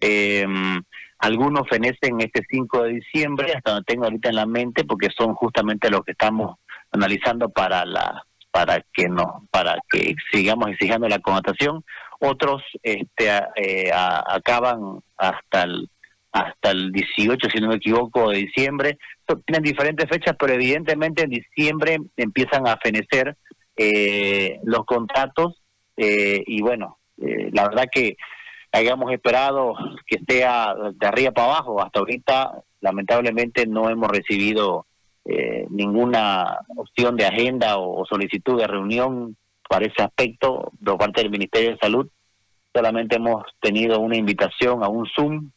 Eh, 0.01 0.47
algunos 1.25 1.67
fenecen 1.71 2.21
este 2.21 2.45
5 2.51 2.83
de 2.83 2.93
diciembre, 2.95 3.53
hasta 3.55 3.73
donde 3.73 3.87
tengo 3.87 4.05
ahorita 4.05 4.29
en 4.29 4.37
la 4.37 4.47
mente, 4.47 4.85
porque 4.85 5.09
son 5.17 5.35
justamente 5.35 5.91
los 5.91 6.03
que 6.05 6.13
estamos 6.13 6.57
analizando 6.93 7.49
para 7.49 7.85
la 7.87 8.25
para 8.51 8.85
que 8.93 9.09
no 9.09 9.49
para 9.51 9.79
que 9.91 10.15
sigamos 10.31 10.69
exigiendo 10.69 11.09
la 11.09 11.19
connotación 11.19 11.83
otros 12.21 12.63
este, 12.83 13.29
eh, 13.57 13.91
acaban 13.93 15.01
hasta 15.17 15.63
el 15.63 15.89
hasta 16.31 16.73
el 16.73 16.91
18, 16.91 17.49
si 17.49 17.61
no 17.61 17.69
me 17.69 17.77
equivoco, 17.77 18.31
de 18.31 18.39
diciembre. 18.39 18.99
Tienen 19.47 19.63
diferentes 19.63 20.09
fechas, 20.09 20.35
pero 20.37 20.55
evidentemente 20.55 21.23
en 21.23 21.31
diciembre 21.31 21.99
empiezan 22.17 22.67
a 22.67 22.77
fenecer 22.77 23.37
eh, 23.77 24.59
los 24.65 24.85
contratos 24.85 25.63
eh, 25.97 26.43
y 26.45 26.61
bueno, 26.61 26.99
la 27.17 27.69
verdad 27.69 27.85
que 27.91 28.17
hayamos 28.75 29.13
esperado 29.13 29.75
que 30.07 30.19
sea 30.27 30.75
de 30.95 31.07
arriba 31.07 31.31
para 31.31 31.47
abajo. 31.49 31.81
Hasta 31.81 32.01
ahorita, 32.01 32.63
lamentablemente, 32.81 33.67
no 33.67 33.89
hemos 33.89 34.11
recibido 34.11 34.87
ninguna 35.71 36.59
opción 36.77 37.17
de 37.17 37.25
agenda 37.25 37.79
o 37.79 38.05
solicitud 38.05 38.59
de 38.59 38.67
reunión 38.67 39.37
para 39.69 39.87
ese 39.87 40.03
aspecto 40.03 40.73
por 40.85 40.99
parte 40.99 41.23
del 41.23 41.31
Ministerio 41.31 41.71
de 41.71 41.79
Salud. 41.79 42.09
Solamente 42.75 43.17
hemos 43.17 43.45
tenido 43.61 44.01
una 44.01 44.17
invitación 44.17 44.83
a 44.83 44.89
un 44.89 45.07
Zoom 45.07 45.51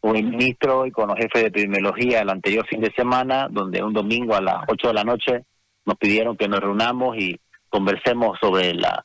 con 0.00 0.16
el 0.16 0.24
ministro 0.24 0.86
y 0.86 0.90
con 0.90 1.08
los 1.08 1.16
jefes 1.16 1.42
de 1.42 1.48
epidemiología 1.48 2.20
el 2.20 2.28
anterior 2.28 2.66
fin 2.66 2.80
de 2.80 2.92
semana, 2.92 3.48
donde 3.50 3.82
un 3.82 3.92
domingo 3.92 4.34
a 4.34 4.42
las 4.42 4.64
8 4.68 4.88
de 4.88 4.94
la 4.94 5.04
noche 5.04 5.44
nos 5.86 5.96
pidieron 5.96 6.36
que 6.36 6.48
nos 6.48 6.60
reunamos 6.60 7.16
y 7.16 7.40
conversemos 7.70 8.38
sobre 8.40 8.74
la, 8.74 9.04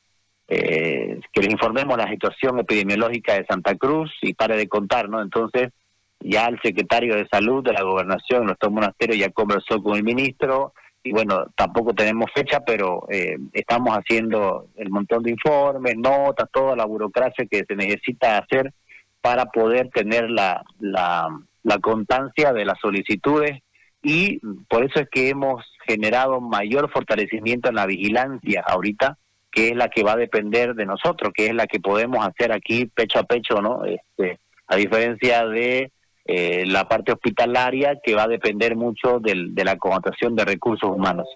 eh, 0.50 1.20
que 1.32 1.42
les 1.42 1.52
informemos 1.52 1.96
la 1.96 2.10
situación 2.10 2.58
epidemiológica 2.58 3.34
de 3.34 3.46
Santa 3.46 3.76
Cruz 3.76 4.10
y 4.20 4.34
pare 4.34 4.56
de 4.56 4.68
contar, 4.68 5.08
¿no? 5.08 5.22
Entonces, 5.22 5.70
ya 6.18 6.46
el 6.46 6.60
secretario 6.60 7.14
de 7.14 7.28
salud 7.28 7.64
de 7.64 7.72
la 7.72 7.82
gobernación, 7.82 8.44
nuestro 8.44 8.70
monasterio, 8.70 9.14
ya 9.14 9.30
conversó 9.30 9.82
con 9.82 9.96
el 9.96 10.02
ministro, 10.02 10.74
y 11.02 11.12
bueno, 11.12 11.46
tampoco 11.56 11.94
tenemos 11.94 12.30
fecha, 12.34 12.60
pero 12.60 13.06
eh, 13.08 13.38
estamos 13.52 13.96
haciendo 13.96 14.66
el 14.76 14.90
montón 14.90 15.22
de 15.22 15.30
informes, 15.30 15.96
notas, 15.96 16.50
toda 16.52 16.76
la 16.76 16.84
burocracia 16.84 17.46
que 17.46 17.64
se 17.66 17.74
necesita 17.74 18.36
hacer 18.36 18.74
para 19.22 19.46
poder 19.46 19.88
tener 19.90 20.30
la, 20.30 20.62
la, 20.78 21.28
la 21.62 21.78
constancia 21.78 22.52
de 22.52 22.64
las 22.64 22.78
solicitudes 22.80 23.62
y 24.02 24.40
por 24.68 24.84
eso 24.84 25.00
es 25.00 25.08
que 25.10 25.28
hemos 25.28 25.64
generado 25.86 26.40
mayor 26.40 26.90
fortalecimiento 26.90 27.68
en 27.68 27.76
la 27.76 27.86
vigilancia 27.86 28.62
ahorita, 28.66 29.18
que 29.50 29.68
es 29.68 29.76
la 29.76 29.88
que 29.88 30.02
va 30.02 30.12
a 30.12 30.16
depender 30.16 30.74
de 30.74 30.86
nosotros, 30.86 31.32
que 31.34 31.46
es 31.46 31.54
la 31.54 31.66
que 31.66 31.80
podemos 31.80 32.26
hacer 32.26 32.52
aquí 32.52 32.86
pecho 32.86 33.18
a 33.18 33.24
pecho, 33.24 33.60
¿no? 33.60 33.84
Este, 33.84 34.38
a 34.66 34.76
diferencia 34.76 35.46
de 35.46 35.90
eh, 36.24 36.64
la 36.66 36.88
parte 36.88 37.12
hospitalaria 37.12 37.98
que 38.02 38.14
va 38.14 38.24
a 38.24 38.28
depender 38.28 38.76
mucho 38.76 39.18
del, 39.18 39.54
de 39.54 39.64
la 39.64 39.76
connotación 39.76 40.36
de 40.36 40.44
recursos 40.44 40.88
humanos. 40.88 41.26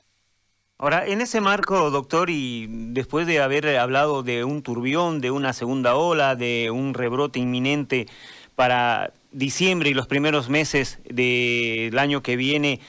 Ahora, 0.78 1.06
en 1.06 1.20
ese 1.20 1.40
marco, 1.40 1.90
doctor, 1.90 2.30
y 2.30 2.66
después 2.68 3.26
de 3.26 3.40
haber 3.40 3.76
hablado 3.76 4.22
de 4.22 4.44
un 4.44 4.62
turbión, 4.62 5.20
de 5.20 5.30
una 5.30 5.52
segunda 5.52 5.94
ola, 5.96 6.34
de 6.36 6.70
un 6.70 6.94
rebrote 6.94 7.38
inminente 7.38 8.06
para 8.54 9.12
diciembre 9.32 9.90
y 9.90 9.94
los 9.94 10.06
primeros 10.06 10.48
meses 10.48 11.00
del 11.04 11.98
año 11.98 12.22
que 12.22 12.36
viene, 12.36 12.80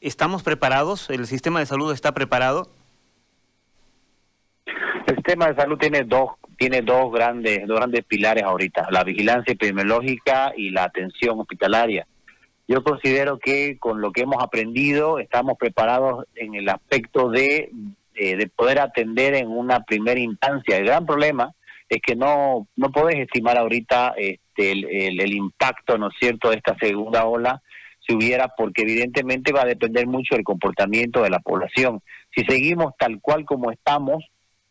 ¿estamos 0.00 0.42
preparados? 0.42 1.10
¿El 1.10 1.26
sistema 1.26 1.60
de 1.60 1.66
salud 1.66 1.92
está 1.92 2.12
preparado? 2.12 2.68
El 5.10 5.16
sistema 5.16 5.48
de 5.48 5.56
salud 5.56 5.76
tiene 5.76 6.04
dos 6.04 6.30
tiene 6.56 6.82
dos 6.82 7.10
grandes, 7.10 7.66
dos 7.66 7.78
grandes 7.78 8.04
pilares 8.04 8.44
ahorita, 8.44 8.86
la 8.92 9.02
vigilancia 9.02 9.54
epidemiológica 9.54 10.52
y 10.56 10.70
la 10.70 10.84
atención 10.84 11.40
hospitalaria. 11.40 12.06
Yo 12.68 12.84
considero 12.84 13.40
que 13.40 13.76
con 13.78 14.00
lo 14.00 14.12
que 14.12 14.20
hemos 14.20 14.40
aprendido 14.40 15.18
estamos 15.18 15.58
preparados 15.58 16.26
en 16.36 16.54
el 16.54 16.68
aspecto 16.68 17.28
de, 17.28 17.70
de, 18.14 18.50
poder 18.54 18.78
atender 18.78 19.34
en 19.34 19.48
una 19.48 19.80
primera 19.80 20.20
instancia. 20.20 20.76
El 20.76 20.84
gran 20.84 21.06
problema 21.06 21.50
es 21.88 22.00
que 22.02 22.14
no, 22.14 22.68
no 22.76 22.92
podés 22.92 23.18
estimar 23.18 23.58
ahorita 23.58 24.14
este, 24.16 24.70
el, 24.70 25.18
el 25.20 25.32
impacto, 25.32 25.98
¿no 25.98 26.08
es 26.08 26.14
cierto?, 26.20 26.50
de 26.50 26.58
esta 26.58 26.76
segunda 26.78 27.24
ola 27.24 27.60
si 28.06 28.14
hubiera, 28.14 28.48
porque 28.56 28.82
evidentemente 28.82 29.52
va 29.52 29.62
a 29.62 29.66
depender 29.66 30.06
mucho 30.06 30.36
del 30.36 30.44
comportamiento 30.44 31.22
de 31.22 31.30
la 31.30 31.40
población. 31.40 32.00
Si 32.32 32.44
seguimos 32.44 32.92
tal 32.96 33.20
cual 33.20 33.44
como 33.44 33.72
estamos, 33.72 34.24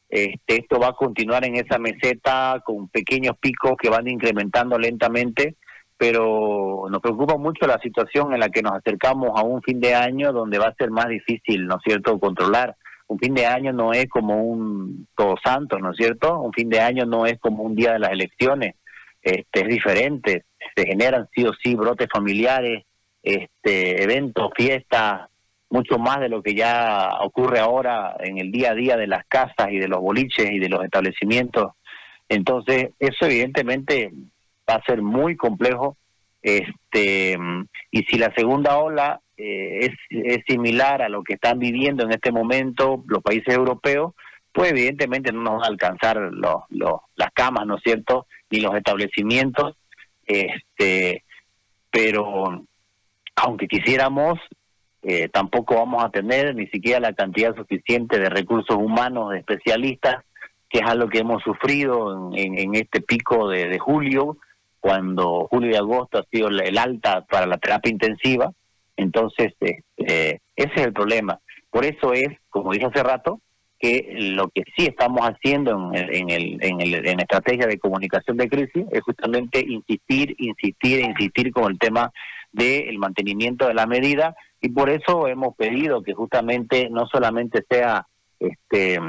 este, 0.09 0.61
esto 0.61 0.79
va 0.79 0.87
a 0.87 0.93
continuar 0.93 1.45
en 1.45 1.55
esa 1.55 1.77
meseta 1.77 2.61
con 2.65 2.89
pequeños 2.89 3.37
picos 3.39 3.77
que 3.79 3.89
van 3.89 4.07
incrementando 4.07 4.77
lentamente, 4.77 5.55
pero 5.97 6.87
nos 6.89 7.01
preocupa 7.01 7.37
mucho 7.37 7.67
la 7.67 7.79
situación 7.79 8.33
en 8.33 8.39
la 8.39 8.49
que 8.49 8.63
nos 8.63 8.73
acercamos 8.73 9.31
a 9.35 9.43
un 9.43 9.61
fin 9.61 9.79
de 9.79 9.93
año 9.93 10.33
donde 10.33 10.57
va 10.57 10.67
a 10.67 10.75
ser 10.75 10.89
más 10.89 11.07
difícil, 11.09 11.67
¿no 11.67 11.75
es 11.75 11.81
cierto?, 11.83 12.19
controlar. 12.19 12.75
Un 13.07 13.19
fin 13.19 13.33
de 13.33 13.45
año 13.45 13.73
no 13.73 13.91
es 13.91 14.07
como 14.07 14.41
un 14.41 15.07
Todos 15.15 15.39
Santos, 15.43 15.79
¿no 15.81 15.91
es 15.91 15.97
cierto? 15.97 16.39
Un 16.39 16.53
fin 16.53 16.69
de 16.69 16.79
año 16.79 17.05
no 17.05 17.25
es 17.25 17.39
como 17.39 17.63
un 17.63 17.75
día 17.75 17.93
de 17.93 17.99
las 17.99 18.11
elecciones, 18.11 18.75
este, 19.21 19.61
es 19.61 19.67
diferente. 19.67 20.45
Se 20.75 20.85
generan 20.85 21.27
sí 21.35 21.43
o 21.43 21.53
sí 21.53 21.75
brotes 21.75 22.07
familiares, 22.11 22.83
este, 23.21 24.03
eventos, 24.03 24.51
fiestas, 24.55 25.29
mucho 25.69 25.97
más 25.99 26.19
de 26.19 26.29
lo 26.29 26.41
que 26.41 26.55
ya 26.55 27.09
ocurre 27.21 27.59
ahora 27.59 28.15
en 28.19 28.37
el 28.39 28.51
día 28.51 28.71
a 28.71 28.75
día 28.75 28.97
de 28.97 29.07
las 29.07 29.25
casas 29.27 29.69
y 29.71 29.77
de 29.77 29.87
los 29.87 29.99
boliches 29.99 30.51
y 30.51 30.59
de 30.59 30.69
los 30.69 30.83
establecimientos. 30.83 31.73
Entonces, 32.27 32.89
eso 32.99 33.25
evidentemente 33.25 34.11
va 34.69 34.75
a 34.75 34.83
ser 34.83 35.01
muy 35.01 35.35
complejo. 35.35 35.97
Este, 36.41 37.37
y 37.91 38.03
si 38.03 38.17
la 38.17 38.33
segunda 38.35 38.77
ola 38.77 39.19
eh, 39.35 39.79
es, 39.81 39.91
es 40.09 40.43
similar 40.47 41.01
a 41.01 41.09
lo 41.09 41.23
que 41.23 41.33
están 41.33 41.59
viviendo 41.59 42.03
en 42.03 42.11
este 42.11 42.31
momento 42.31 43.03
los 43.07 43.21
países 43.21 43.53
europeos, 43.53 44.13
pues 44.51 44.71
evidentemente 44.71 45.31
no 45.31 45.41
nos 45.41 45.53
van 45.53 45.63
a 45.63 45.67
alcanzar 45.67 46.17
los, 46.17 46.63
los, 46.69 47.01
las 47.15 47.31
camas, 47.33 47.65
¿no 47.65 47.75
es 47.75 47.83
cierto?, 47.83 48.25
ni 48.49 48.59
los 48.59 48.75
establecimientos. 48.75 49.75
Este, 50.25 51.23
pero 51.91 52.65
aunque 53.35 53.67
quisiéramos, 53.67 54.39
eh, 55.01 55.29
tampoco 55.29 55.75
vamos 55.75 56.03
a 56.03 56.09
tener 56.09 56.55
ni 56.55 56.67
siquiera 56.67 56.99
la 56.99 57.13
cantidad 57.13 57.55
suficiente 57.55 58.19
de 58.19 58.29
recursos 58.29 58.75
humanos, 58.75 59.31
de 59.31 59.39
especialistas, 59.39 60.25
que 60.69 60.79
es 60.79 60.85
algo 60.85 61.09
que 61.09 61.19
hemos 61.19 61.41
sufrido 61.41 62.31
en, 62.35 62.75
este 62.75 63.01
pico 63.01 63.49
de, 63.49 63.79
julio, 63.79 64.37
cuando 64.79 65.47
julio 65.49 65.71
y 65.71 65.75
agosto 65.75 66.19
ha 66.19 66.23
sido 66.31 66.49
el 66.49 66.77
alta 66.77 67.25
para 67.25 67.47
la 67.47 67.57
terapia 67.57 67.91
intensiva. 67.91 68.51
Entonces, 68.95 69.53
este, 69.59 69.83
ese 69.97 70.73
es 70.75 70.85
el 70.85 70.93
problema. 70.93 71.39
Por 71.71 71.85
eso 71.85 72.13
es, 72.13 72.27
como 72.49 72.71
dije 72.73 72.85
hace 72.85 73.01
rato, 73.01 73.39
que 73.79 74.13
lo 74.35 74.49
que 74.49 74.63
sí 74.75 74.85
estamos 74.85 75.21
haciendo 75.21 75.91
en, 75.93 76.13
en, 76.13 76.29
el, 76.29 76.57
en, 76.61 76.81
el, 76.81 77.07
en 77.07 77.19
estrategia 77.21 77.65
de 77.65 77.79
comunicación 77.79 78.35
de 78.37 78.49
crisis 78.49 78.85
es 78.91 79.01
justamente 79.01 79.63
insistir, 79.65 80.35
insistir, 80.37 80.99
insistir 80.99 81.51
con 81.51 81.71
el 81.71 81.79
tema 81.79 82.11
del 82.51 82.97
mantenimiento 82.97 83.67
de 83.67 83.73
la 83.73 83.85
medida 83.85 84.35
y 84.61 84.69
por 84.69 84.89
eso 84.89 85.27
hemos 85.27 85.55
pedido 85.55 86.01
que 86.01 86.13
justamente 86.13 86.89
no 86.89 87.07
solamente 87.07 87.63
sea 87.69 88.05
este 88.39 88.99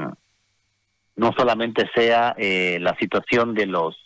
no 1.15 1.33
solamente 1.37 1.89
sea 1.93 2.33
eh, 2.37 2.77
la 2.79 2.95
situación 2.95 3.53
de 3.53 3.65
los 3.65 3.97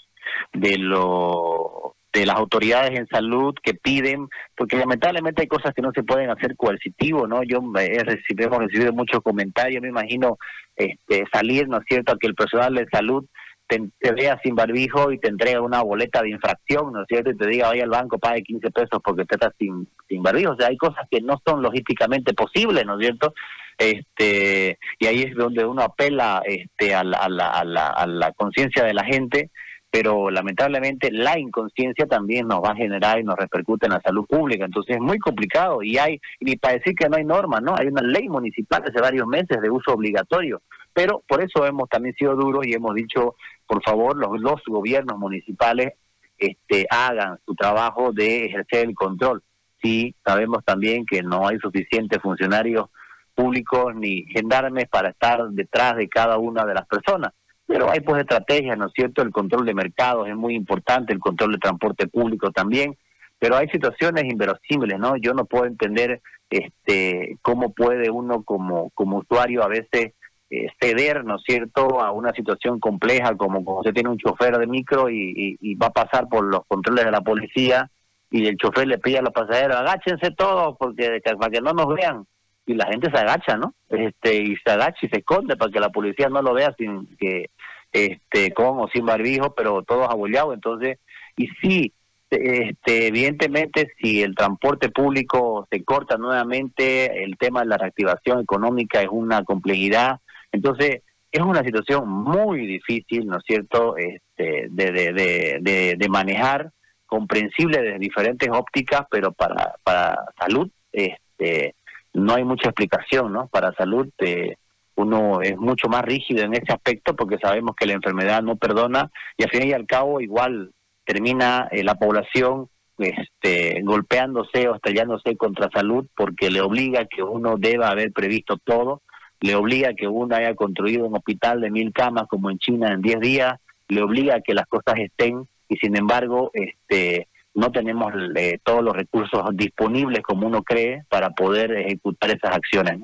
de 0.54 0.78
los 0.78 1.94
de 2.16 2.26
las 2.26 2.38
autoridades 2.38 2.98
en 2.98 3.08
salud 3.08 3.54
que 3.62 3.74
piden, 3.74 4.30
porque 4.56 4.78
lamentablemente 4.78 5.42
hay 5.42 5.48
cosas 5.48 5.74
que 5.74 5.82
no 5.82 5.92
se 5.94 6.04
pueden 6.04 6.30
hacer 6.30 6.56
coercitivo, 6.56 7.28
¿no? 7.28 7.44
Yo 7.44 7.60
he 7.78 8.04
recibido, 8.04 8.48
hemos 8.48 8.60
recibido 8.60 8.94
muchos 8.94 9.22
comentarios, 9.22 9.82
me 9.82 9.90
imagino 9.90 10.38
este, 10.78 11.26
salir, 11.32 11.68
¿no 11.68 11.78
es 11.80 11.84
cierto?, 11.90 12.14
a 12.14 12.18
que 12.18 12.28
el 12.28 12.36
personal 12.36 12.74
de 12.74 12.88
salud 12.90 13.26
te, 13.68 13.82
vea 14.12 14.40
sin 14.44 14.56
barbijo 14.56 15.12
y 15.12 15.20
te 15.20 15.30
entrega 15.30 15.62
una 15.62 15.82
boleta 15.82 16.22
de 16.22 16.30
infracción, 16.30 16.94
¿no 16.94 17.02
es 17.02 17.08
cierto? 17.08 17.32
Y 17.32 17.38
te 17.38 17.48
diga, 17.48 17.70
vaya 17.70 17.84
al 17.84 17.90
banco, 17.90 18.20
pague 18.20 18.44
15 18.44 18.72
pesos 18.72 19.00
porque 19.04 19.26
te 19.26 19.36
estás 19.36 19.54
sin, 19.58 19.88
sin 20.08 20.22
barbijo. 20.22 20.52
O 20.52 20.56
sea, 20.56 20.68
hay 20.68 20.78
cosas 20.78 21.08
que 21.10 21.22
no 21.22 21.42
son 21.46 21.62
logísticamente 21.62 22.34
posibles, 22.34 22.86
¿no 22.86 23.00
es 23.00 23.06
cierto? 23.06 23.34
Este, 23.78 24.78
y 25.00 25.06
ahí 25.08 25.24
es 25.24 25.36
donde 25.36 25.66
uno 25.66 25.82
apela 25.82 26.42
este, 26.46 26.96
a 26.96 27.04
la, 27.04 27.18
a 27.18 27.30
la, 27.30 27.50
a 27.50 27.66
la, 27.66 27.88
a 27.88 28.08
la 28.08 28.32
conciencia 28.32 28.84
de 28.84 28.94
la 28.94 29.04
gente 29.04 29.52
pero 29.96 30.30
lamentablemente 30.30 31.10
la 31.10 31.40
inconsciencia 31.40 32.06
también 32.06 32.50
nos 32.50 32.62
va 32.62 32.72
a 32.72 32.76
generar 32.76 33.18
y 33.18 33.24
nos 33.24 33.38
repercute 33.38 33.86
en 33.86 33.94
la 33.94 34.02
salud 34.02 34.26
pública, 34.26 34.66
entonces 34.66 34.98
es 34.98 35.02
muy 35.02 35.18
complicado 35.20 35.82
y 35.82 35.98
hay, 35.98 36.20
y 36.42 36.58
para 36.58 36.74
decir 36.74 36.96
que 36.96 37.08
no 37.08 37.16
hay 37.16 37.24
normas, 37.24 37.62
¿no? 37.62 37.76
Hay 37.78 37.88
una 37.88 38.02
ley 38.02 38.28
municipal 38.28 38.84
hace 38.86 39.00
varios 39.00 39.26
meses 39.26 39.62
de 39.62 39.70
uso 39.70 39.94
obligatorio, 39.94 40.62
pero 40.96 41.22
por 41.28 41.44
eso 41.44 41.66
hemos 41.66 41.90
también 41.90 42.16
sido 42.16 42.36
duros 42.36 42.66
y 42.66 42.74
hemos 42.74 42.96
dicho, 42.96 43.36
por 43.68 43.84
favor, 43.84 44.16
los, 44.16 44.40
los 44.40 44.62
gobiernos 44.66 45.20
municipales 45.20 45.94
este, 46.38 46.88
hagan 46.90 47.38
su 47.46 47.54
trabajo 47.54 48.14
de 48.14 48.46
ejercer 48.46 48.88
el 48.88 48.96
control. 48.96 49.44
Sí, 49.84 50.16
sabemos 50.26 50.64
también 50.64 51.06
que 51.06 51.22
no 51.22 51.48
hay 51.48 51.60
suficientes 51.60 52.22
funcionarios 52.22 52.88
públicos 53.36 53.94
ni 53.94 54.24
gendarmes 54.28 54.88
para 54.88 55.10
estar 55.10 55.50
detrás 55.50 55.98
de 55.98 56.08
cada 56.08 56.38
una 56.38 56.64
de 56.64 56.74
las 56.74 56.88
personas 56.88 57.34
pero 57.68 57.90
hay 57.90 58.00
pues 58.02 58.22
estrategias, 58.22 58.78
¿no 58.78 58.88
es 58.88 58.94
cierto? 58.94 59.22
El 59.22 59.32
control 59.32 59.66
de 59.66 59.74
mercados 59.74 60.28
es 60.28 60.36
muy 60.36 60.56
importante, 60.56 61.14
el 61.14 61.20
control 61.20 61.54
de 61.54 61.58
transporte 61.58 62.08
público 62.08 62.52
también, 62.52 62.96
pero 63.40 63.58
hay 63.58 63.68
situaciones 63.70 64.26
inverosímiles, 64.26 65.00
¿no? 65.00 65.18
Yo 65.18 65.34
no 65.34 65.46
puedo 65.46 65.66
entender 65.66 66.22
este 66.50 67.38
cómo 67.42 67.74
puede 67.74 68.10
uno 68.12 68.44
como, 68.44 68.92
como 68.92 69.18
usuario 69.18 69.64
a 69.64 69.68
veces 69.68 70.14
eh, 70.50 70.68
ceder, 70.80 71.24
¿no 71.26 71.38
es 71.38 71.44
cierto?, 71.46 72.02
a 72.02 72.12
una 72.12 72.34
situación 72.34 72.80
compleja 72.80 73.36
como 73.36 73.64
cuando 73.64 73.84
se 73.84 73.94
tiene 73.94 74.10
un 74.10 74.18
chofer 74.18 74.58
de 74.58 74.68
micro 74.68 75.10
y, 75.10 75.58
y, 75.60 75.76
va 75.76 75.88
a 75.88 75.94
pasar 75.94 76.28
por 76.30 76.44
los 76.46 76.62
controles 76.68 77.06
de 77.06 77.12
la 77.12 77.22
policía 77.22 77.90
y 78.30 78.46
el 78.48 78.58
chofer 78.58 78.88
le 78.88 78.98
pide 78.98 79.20
a 79.20 79.22
los 79.22 79.34
pasajeros, 79.34 79.78
agáchense 79.78 80.32
todos 80.32 80.76
porque 80.78 81.22
para 81.40 81.52
que 81.52 81.62
no 81.62 81.74
nos 81.74 81.88
vean 81.94 82.26
y 82.66 82.74
la 82.74 82.88
gente 82.88 83.10
se 83.12 83.18
agacha, 83.18 83.58
¿no? 83.58 83.74
Este, 83.90 84.36
y 84.36 84.56
se 84.56 84.72
agacha 84.72 84.98
y 85.02 85.10
se 85.10 85.20
esconde 85.20 85.56
para 85.56 85.72
que 85.72 85.80
la 85.80 85.90
policía 85.90 86.30
no 86.30 86.42
lo 86.42 86.54
vea 86.54 86.74
sin 86.78 87.16
que, 87.18 87.50
este, 87.92 88.52
con 88.54 88.80
o 88.80 88.88
sin 88.94 89.06
barbijo, 89.06 89.54
pero 89.54 89.84
todos 89.84 90.10
abollados. 90.10 90.56
Entonces, 90.56 91.00
y 91.38 91.48
sí, 91.62 91.94
este, 92.30 93.08
evidentemente, 93.08 93.92
si 94.02 94.22
el 94.22 94.36
transporte 94.36 94.90
público 94.90 95.68
se 95.72 95.84
corta 95.84 96.18
nuevamente, 96.18 97.24
el 97.24 97.38
tema 97.38 97.62
de 97.62 97.68
la 97.68 97.78
reactivación 97.78 98.42
económica 98.42 99.02
es 99.02 99.10
una 99.12 99.44
complejidad. 99.44 100.20
Entonces, 100.56 101.02
es 101.32 101.42
una 101.42 101.64
situación 101.64 102.08
muy 102.08 102.66
difícil, 102.66 103.28
¿no 103.28 103.38
es 103.38 103.44
cierto?, 103.46 103.98
este, 103.98 104.68
de, 104.70 104.92
de, 104.92 105.60
de, 105.62 105.96
de, 105.98 106.10
manejar, 106.10 106.72
comprensible 107.06 107.82
desde 107.82 108.00
diferentes 108.00 108.50
ópticas, 108.52 109.02
pero 109.12 109.32
para, 109.34 109.76
para 109.84 110.18
salud, 110.40 110.70
este, 110.92 111.76
no 112.14 112.36
hay 112.36 112.46
mucha 112.46 112.70
explicación, 112.70 113.34
¿no? 113.34 113.48
Para 113.48 113.74
salud 113.74 114.08
eh, 114.20 114.56
uno 114.96 115.42
es 115.42 115.58
mucho 115.58 115.90
más 115.90 116.04
rígido 116.04 116.44
en 116.44 116.54
ese 116.54 116.72
aspecto 116.72 117.16
porque 117.16 117.38
sabemos 117.38 117.76
que 117.76 117.86
la 117.86 117.94
enfermedad 117.94 118.42
no 118.42 118.56
perdona 118.56 119.12
y 119.38 119.44
al 119.44 119.50
fin 119.50 119.68
y 119.68 119.74
al 119.74 119.86
cabo 119.86 120.22
igual 120.22 120.72
termina 121.04 121.68
eh, 121.72 121.84
la 121.84 121.96
población 121.96 122.70
este, 122.98 123.82
golpeándose 123.84 124.70
o 124.70 124.76
estrellándose 124.76 125.36
contra 125.36 125.70
salud 125.70 126.08
porque 126.16 126.50
le 126.50 126.62
obliga 126.62 127.06
que 127.06 127.22
uno 127.22 127.58
deba 127.58 127.90
haber 127.90 128.14
previsto 128.14 128.58
todo, 128.64 129.02
le 129.42 129.56
obliga 129.56 129.94
que 129.94 130.08
uno 130.08 130.36
haya 130.36 130.56
construido 130.56 131.06
un 131.06 131.16
hospital 131.16 131.62
de 131.62 131.72
mil 131.72 131.92
camas 131.94 132.28
como 132.28 132.50
en 132.50 132.58
China 132.58 132.94
en 132.94 133.02
diez 133.02 133.20
días, 133.20 133.60
le 133.88 134.02
obliga 134.02 134.42
que 134.42 134.54
las 134.54 134.68
cosas 134.68 134.96
estén 134.98 135.48
y 135.68 135.78
sin 135.78 135.96
embargo 135.98 136.52
este 136.54 137.28
no 137.54 137.72
tenemos 137.72 138.14
eh, 138.36 138.60
todos 138.64 138.84
los 138.84 138.94
recursos 138.94 139.42
disponibles 139.54 140.22
como 140.22 140.46
uno 140.46 140.62
cree 140.62 141.06
para 141.10 141.30
poder 141.30 141.72
ejecutar 141.72 142.30
esas 142.32 142.54
acciones. 142.54 143.00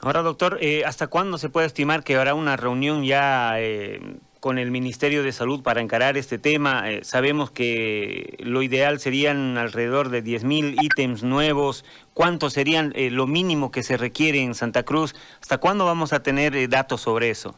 Ahora, 0.00 0.22
doctor, 0.22 0.58
eh, 0.60 0.84
¿hasta 0.84 1.08
cuándo 1.08 1.36
se 1.36 1.48
puede 1.48 1.66
estimar 1.66 2.04
que 2.04 2.16
habrá 2.16 2.34
una 2.34 2.56
reunión 2.56 3.04
ya 3.04 3.58
eh, 3.58 4.00
con 4.46 4.58
el 4.58 4.70
Ministerio 4.70 5.24
de 5.24 5.32
Salud 5.32 5.60
para 5.60 5.80
encarar 5.80 6.16
este 6.16 6.38
tema? 6.38 6.84
sabemos 7.02 7.50
que 7.50 8.36
lo 8.38 8.62
ideal 8.62 9.00
serían 9.00 9.58
alrededor 9.58 10.08
de 10.08 10.22
10.000 10.22 10.84
ítems 10.84 11.24
nuevos. 11.24 11.84
¿Cuántos 12.14 12.52
serían 12.52 12.92
lo 12.94 13.26
mínimo 13.26 13.72
que 13.72 13.82
se 13.82 13.96
requiere 13.96 14.40
en 14.40 14.54
Santa 14.54 14.84
Cruz? 14.84 15.16
¿Hasta 15.40 15.58
cuándo 15.58 15.84
vamos 15.84 16.12
a 16.12 16.22
tener 16.22 16.68
datos 16.68 17.00
sobre 17.00 17.30
eso? 17.30 17.56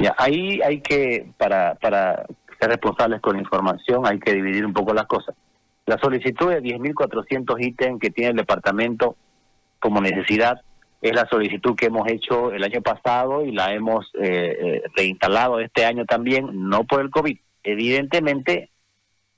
Ya, 0.00 0.16
ahí 0.18 0.60
hay 0.62 0.80
que, 0.80 1.28
para, 1.36 1.76
para 1.76 2.26
ser 2.58 2.70
responsables 2.70 3.20
con 3.20 3.36
la 3.36 3.42
información, 3.42 4.04
hay 4.04 4.18
que 4.18 4.34
dividir 4.34 4.66
un 4.66 4.72
poco 4.72 4.92
las 4.92 5.06
cosas. 5.06 5.36
La 5.86 5.96
solicitud 5.98 6.48
de 6.48 6.60
10.400 6.60 7.54
ítems 7.64 8.00
que 8.00 8.10
tiene 8.10 8.32
el 8.32 8.36
departamento 8.38 9.14
como 9.78 10.00
necesidad 10.00 10.60
es 11.00 11.14
la 11.14 11.28
solicitud 11.28 11.76
que 11.76 11.86
hemos 11.86 12.08
hecho 12.08 12.52
el 12.52 12.64
año 12.64 12.82
pasado 12.82 13.44
y 13.44 13.52
la 13.52 13.72
hemos 13.72 14.10
eh, 14.14 14.56
eh, 14.60 14.82
reinstalado 14.96 15.60
este 15.60 15.84
año 15.84 16.04
también, 16.04 16.68
no 16.68 16.84
por 16.84 17.00
el 17.00 17.10
COVID. 17.10 17.38
Evidentemente, 17.62 18.70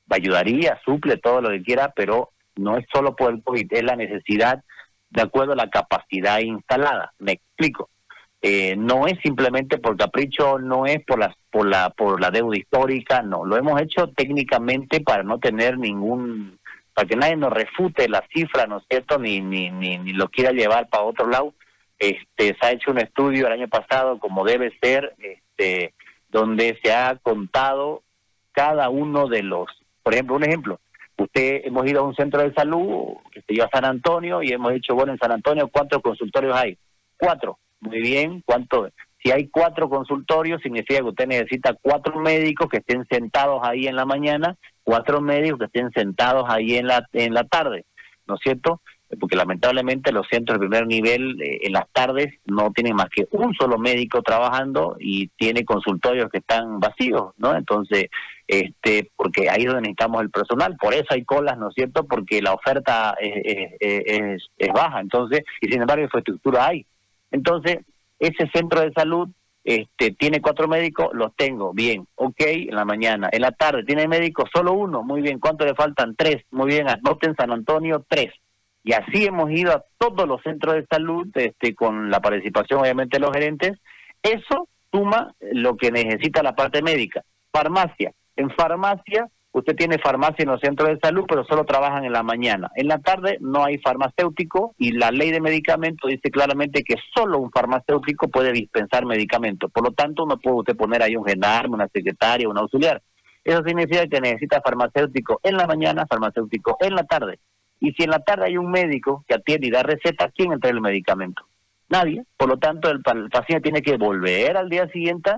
ayudaría, 0.08 0.80
suple 0.84 1.18
todo 1.18 1.40
lo 1.40 1.50
que 1.50 1.62
quiera, 1.62 1.92
pero 1.94 2.30
no 2.56 2.76
es 2.76 2.86
solo 2.92 3.14
por 3.14 3.32
el 3.32 3.42
COVID, 3.42 3.72
es 3.72 3.82
la 3.82 3.96
necesidad 3.96 4.62
de 5.10 5.22
acuerdo 5.22 5.52
a 5.52 5.56
la 5.56 5.70
capacidad 5.70 6.40
instalada. 6.40 7.12
Me 7.18 7.32
explico. 7.32 7.90
Eh, 8.42 8.74
no 8.76 9.06
es 9.06 9.18
simplemente 9.20 9.76
por 9.76 9.98
capricho, 9.98 10.58
no 10.58 10.86
es 10.86 11.04
por 11.04 11.18
la, 11.18 11.36
por 11.50 11.66
la 11.66 11.90
por 11.90 12.22
la 12.22 12.30
deuda 12.30 12.56
histórica, 12.56 13.20
no, 13.20 13.44
lo 13.44 13.58
hemos 13.58 13.78
hecho 13.82 14.08
técnicamente 14.16 15.02
para 15.02 15.22
no 15.22 15.38
tener 15.38 15.76
ningún 15.76 16.58
para 16.94 17.08
que 17.08 17.16
nadie 17.16 17.36
nos 17.36 17.52
refute 17.52 18.08
la 18.08 18.24
cifra, 18.32 18.66
¿no 18.66 18.78
es 18.78 18.84
cierto? 18.88 19.18
Ni 19.18 19.40
ni 19.40 19.70
ni, 19.70 19.98
ni 19.98 20.12
lo 20.12 20.28
quiera 20.28 20.52
llevar 20.52 20.88
para 20.88 21.04
otro 21.04 21.28
lado. 21.28 21.54
Este 21.98 22.56
se 22.58 22.66
ha 22.66 22.72
hecho 22.72 22.90
un 22.90 22.98
estudio 22.98 23.46
el 23.46 23.52
año 23.52 23.68
pasado 23.68 24.18
como 24.18 24.44
debe 24.44 24.72
ser, 24.80 25.14
este 25.18 25.94
donde 26.28 26.78
se 26.82 26.92
ha 26.92 27.16
contado 27.16 28.02
cada 28.52 28.88
uno 28.88 29.28
de 29.28 29.42
los, 29.42 29.66
por 30.02 30.14
ejemplo, 30.14 30.36
un 30.36 30.44
ejemplo, 30.44 30.80
usted 31.16 31.62
hemos 31.64 31.86
ido 31.86 32.00
a 32.00 32.04
un 32.04 32.14
centro 32.14 32.40
de 32.42 32.54
salud, 32.54 33.16
que 33.32 33.42
se 33.42 33.54
llama 33.54 33.70
San 33.72 33.84
Antonio 33.84 34.42
y 34.42 34.52
hemos 34.52 34.72
dicho, 34.72 34.94
bueno, 34.94 35.12
en 35.12 35.18
San 35.18 35.32
Antonio 35.32 35.68
cuántos 35.68 36.00
consultorios 36.02 36.56
hay? 36.56 36.78
Cuatro 37.16 37.58
muy 37.80 38.00
bien, 38.00 38.42
¿cuánto? 38.44 38.88
Si 39.22 39.30
hay 39.30 39.48
cuatro 39.48 39.88
consultorios, 39.88 40.62
significa 40.62 41.00
que 41.00 41.08
usted 41.08 41.26
necesita 41.26 41.76
cuatro 41.80 42.18
médicos 42.20 42.68
que 42.68 42.78
estén 42.78 43.06
sentados 43.10 43.60
ahí 43.62 43.86
en 43.86 43.96
la 43.96 44.04
mañana, 44.04 44.56
cuatro 44.82 45.20
médicos 45.20 45.58
que 45.58 45.64
estén 45.66 45.90
sentados 45.92 46.44
ahí 46.48 46.76
en 46.76 46.86
la, 46.86 47.06
en 47.12 47.34
la 47.34 47.44
tarde, 47.44 47.84
¿no 48.26 48.34
es 48.34 48.40
cierto? 48.42 48.80
Porque 49.18 49.36
lamentablemente 49.36 50.12
los 50.12 50.26
centros 50.28 50.60
de 50.60 50.68
primer 50.68 50.86
nivel 50.86 51.40
eh, 51.42 51.58
en 51.62 51.72
las 51.72 51.88
tardes 51.90 52.32
no 52.46 52.70
tienen 52.72 52.94
más 52.94 53.08
que 53.08 53.26
un 53.32 53.54
solo 53.54 53.76
médico 53.76 54.22
trabajando 54.22 54.96
y 55.00 55.28
tiene 55.36 55.64
consultorios 55.64 56.30
que 56.30 56.38
están 56.38 56.78
vacíos, 56.78 57.32
¿no? 57.36 57.56
Entonces, 57.56 58.06
este, 58.46 59.10
porque 59.16 59.50
ahí 59.50 59.62
es 59.62 59.66
donde 59.66 59.82
necesitamos 59.82 60.22
el 60.22 60.30
personal, 60.30 60.76
por 60.80 60.94
eso 60.94 61.06
hay 61.10 61.24
colas, 61.24 61.58
¿no 61.58 61.68
es 61.68 61.74
cierto? 61.74 62.04
Porque 62.04 62.40
la 62.40 62.52
oferta 62.52 63.14
es, 63.20 63.74
es, 63.80 64.42
es 64.56 64.68
baja, 64.72 65.00
entonces, 65.00 65.42
y 65.60 65.68
sin 65.68 65.80
embargo 65.80 66.04
infraestructura 66.04 66.68
hay. 66.68 66.86
Entonces, 67.32 67.78
ese 68.20 68.48
centro 68.52 68.80
de 68.80 68.92
salud 68.92 69.28
este, 69.62 70.12
tiene 70.12 70.40
cuatro 70.40 70.68
médicos, 70.68 71.08
los 71.12 71.34
tengo, 71.36 71.72
bien, 71.72 72.06
ok, 72.14 72.40
en 72.40 72.74
la 72.74 72.84
mañana. 72.84 73.28
En 73.30 73.42
la 73.42 73.52
tarde, 73.52 73.84
¿tiene 73.84 74.08
médico? 74.08 74.44
Solo 74.52 74.72
uno, 74.72 75.02
muy 75.02 75.20
bien. 75.20 75.38
¿Cuánto 75.38 75.64
le 75.64 75.74
faltan? 75.74 76.14
Tres, 76.16 76.44
muy 76.50 76.68
bien. 76.68 76.88
Anoten 76.88 77.36
San 77.36 77.52
Antonio, 77.52 78.04
tres. 78.08 78.32
Y 78.82 78.94
así 78.94 79.26
hemos 79.26 79.50
ido 79.50 79.72
a 79.72 79.84
todos 79.98 80.26
los 80.26 80.42
centros 80.42 80.74
de 80.74 80.86
salud, 80.90 81.26
este, 81.34 81.74
con 81.74 82.10
la 82.10 82.20
participación 82.20 82.80
obviamente 82.80 83.18
de 83.18 83.20
los 83.20 83.32
gerentes. 83.32 83.72
Eso 84.22 84.68
suma 84.90 85.34
lo 85.52 85.76
que 85.76 85.90
necesita 85.90 86.42
la 86.42 86.54
parte 86.54 86.82
médica. 86.82 87.22
Farmacia. 87.52 88.12
En 88.36 88.50
farmacia 88.50 89.28
usted 89.60 89.76
tiene 89.76 89.98
farmacia 89.98 90.42
en 90.42 90.50
los 90.50 90.60
centros 90.60 90.88
de 90.88 90.98
salud, 90.98 91.24
pero 91.28 91.44
solo 91.44 91.64
trabajan 91.64 92.04
en 92.04 92.12
la 92.12 92.22
mañana. 92.22 92.70
En 92.74 92.88
la 92.88 92.98
tarde 92.98 93.38
no 93.40 93.64
hay 93.64 93.78
farmacéutico 93.78 94.74
y 94.78 94.92
la 94.92 95.10
ley 95.10 95.30
de 95.30 95.40
medicamentos 95.40 96.10
dice 96.10 96.30
claramente 96.30 96.82
que 96.82 96.96
solo 97.14 97.38
un 97.38 97.50
farmacéutico 97.50 98.28
puede 98.28 98.52
dispensar 98.52 99.06
medicamentos. 99.06 99.70
Por 99.70 99.84
lo 99.84 99.92
tanto, 99.92 100.26
no 100.26 100.38
puede 100.38 100.56
usted 100.56 100.76
poner 100.76 101.02
ahí 101.02 101.16
un 101.16 101.24
gendarme, 101.24 101.74
una 101.74 101.88
secretaria, 101.88 102.48
un 102.48 102.58
auxiliar. 102.58 103.00
Eso 103.44 103.62
significa 103.64 104.06
que 104.06 104.20
necesita 104.20 104.60
farmacéutico 104.60 105.40
en 105.42 105.56
la 105.56 105.66
mañana, 105.66 106.06
farmacéutico 106.06 106.76
en 106.80 106.94
la 106.94 107.04
tarde. 107.04 107.38
Y 107.80 107.92
si 107.92 108.02
en 108.02 108.10
la 108.10 108.18
tarde 108.20 108.46
hay 108.46 108.56
un 108.56 108.70
médico 108.70 109.24
que 109.26 109.34
atiende 109.34 109.68
y 109.68 109.70
da 109.70 109.82
receta, 109.82 110.30
¿quién 110.36 110.52
entrega 110.52 110.74
el 110.74 110.82
medicamento? 110.82 111.44
Nadie. 111.88 112.24
Por 112.36 112.48
lo 112.48 112.58
tanto, 112.58 112.90
el, 112.90 113.00
paciente 113.02 113.62
tiene 113.62 113.82
que 113.82 113.96
volver 113.96 114.56
al 114.56 114.68
día 114.68 114.86
siguiente 114.88 115.32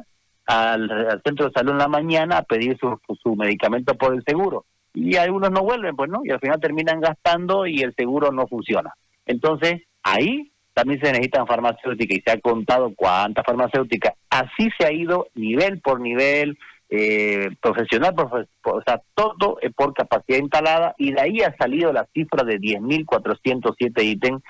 al, 0.46 1.20
centro 1.24 1.46
de 1.46 1.52
salud 1.52 1.72
en 1.72 1.78
la 1.78 1.88
mañana 1.88 2.38
a 2.38 2.42
pedir 2.42 2.78
su, 2.78 2.98
su 3.22 3.37
medicamento 3.37 3.94
por 3.94 4.14
el 4.14 4.22
seguro. 4.24 4.64
Y 4.94 5.16
algunos 5.16 5.50
no 5.50 5.62
vuelven, 5.62 5.96
pues 5.96 6.11
no, 6.11 6.20
y 6.24 6.31
al 6.31 6.40
final 6.40 6.61
terminan 6.61 7.00
gastando 7.00 7.66
y 7.66 7.81
el 7.81 7.94
seguro 7.94 8.31
no 8.31 8.46
funciona. 8.46 8.92
Entonces, 9.24 9.83
ahí 10.02 10.52
también 10.74 11.00
se 11.00 11.12
necesitan 11.12 11.46
farmacéuticas 11.46 12.18
y 12.18 12.22
se 12.22 12.31
ha 12.31 12.40
contado 12.40 12.92
cuántas 12.94 13.44
farmacéuticas. 13.44 14.14
Así 14.31 14.68
se 14.78 14.87
ha 14.87 14.92
ido 14.92 15.28
nivel 15.35 15.81
por 15.81 16.00
nivel, 16.00 16.59
eh, 16.94 17.48
profesional, 17.61 18.14
o 18.18 18.83
sea, 18.83 19.00
todo 19.14 19.59
por 19.74 19.94
capacidad 19.94 20.38
instalada 20.38 20.94
y 20.98 21.12
de 21.12 21.20
ahí 21.22 21.40
ha 21.40 21.57
salido 21.57 21.90
la 21.90 22.07
cifra 22.12 22.44
de 22.44 22.59
10.407 22.59 24.05
ítems 24.05 24.42